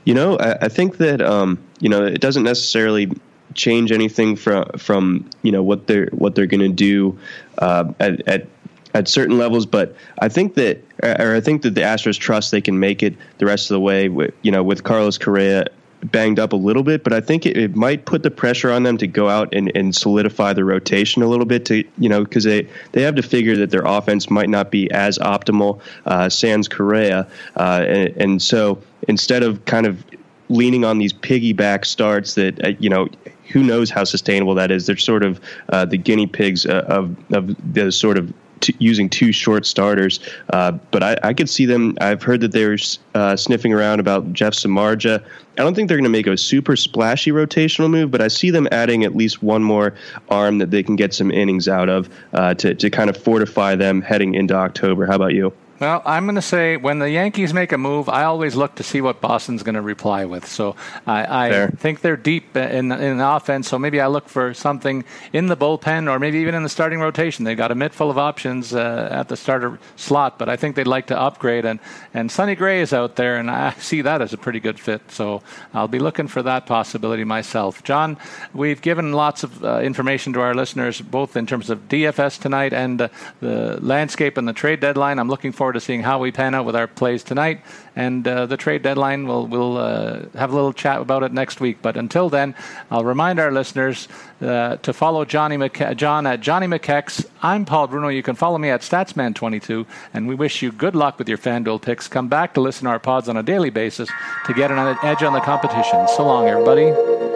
[0.05, 3.11] You know, I, I think that um, you know it doesn't necessarily
[3.53, 7.17] change anything from from you know what they're what they're going to do
[7.57, 8.47] uh, at, at
[8.93, 12.61] at certain levels, but I think that, or I think that the Astros trust they
[12.61, 14.09] can make it the rest of the way.
[14.09, 15.65] With, you know, with Carlos Correa
[16.05, 18.83] banged up a little bit, but I think it, it might put the pressure on
[18.83, 21.65] them to go out and, and solidify the rotation a little bit.
[21.65, 24.89] To you know, because they they have to figure that their offense might not be
[24.91, 25.81] as optimal.
[26.05, 27.27] Uh, sans Correa,
[27.57, 30.03] uh, and, and so instead of kind of
[30.49, 33.07] leaning on these piggyback starts that uh, you know
[33.49, 34.85] who knows how sustainable that is.
[34.85, 38.33] They're sort of uh, the guinea pigs uh, of of the sort of
[38.79, 40.19] using two short starters.
[40.51, 41.97] Uh, but I, I, could see them.
[42.01, 42.77] I've heard that they're
[43.15, 45.23] uh, sniffing around about Jeff Samardzija.
[45.57, 48.49] I don't think they're going to make a super splashy rotational move, but I see
[48.49, 49.93] them adding at least one more
[50.29, 53.75] arm that they can get some innings out of uh, to to kind of fortify
[53.75, 55.05] them heading into October.
[55.05, 55.53] How about you?
[55.79, 58.83] Well, I'm going to say when the Yankees make a move, I always look to
[58.83, 60.45] see what Boston's going to reply with.
[60.45, 60.75] So
[61.07, 63.69] I, I think they're deep in in offense.
[63.69, 66.99] So maybe I look for something in the bullpen or maybe even in the starting
[66.99, 67.45] rotation.
[67.45, 70.75] They've got a mitt full of options uh, at the starter slot, but I think
[70.75, 71.63] they'd like to upgrade.
[71.63, 71.79] And
[72.13, 75.09] and Sonny Gray is out there, and I see that as a pretty good fit.
[75.09, 75.41] So
[75.73, 77.85] I'll be looking for that possibility myself.
[77.85, 78.17] John,
[78.53, 82.73] we've given lots of uh, information to our listeners, both in terms of DFS tonight
[82.73, 83.07] and uh,
[83.39, 85.19] the landscape and the trade deadline.
[85.19, 87.61] I'm looking forward forward to seeing how we pan out with our plays tonight.
[87.95, 91.61] And uh, the trade deadline, we'll, we'll uh, have a little chat about it next
[91.61, 91.77] week.
[91.83, 92.55] But until then,
[92.89, 94.07] I'll remind our listeners
[94.41, 97.23] uh, to follow Johnny John at Johnny McKechs.
[97.43, 98.07] I'm Paul Bruno.
[98.07, 99.85] You can follow me at Statsman22.
[100.11, 102.07] And we wish you good luck with your FanDuel picks.
[102.07, 104.09] Come back to listen to our pods on a daily basis
[104.47, 106.07] to get an edge on the competition.
[106.07, 107.28] So long, everybody.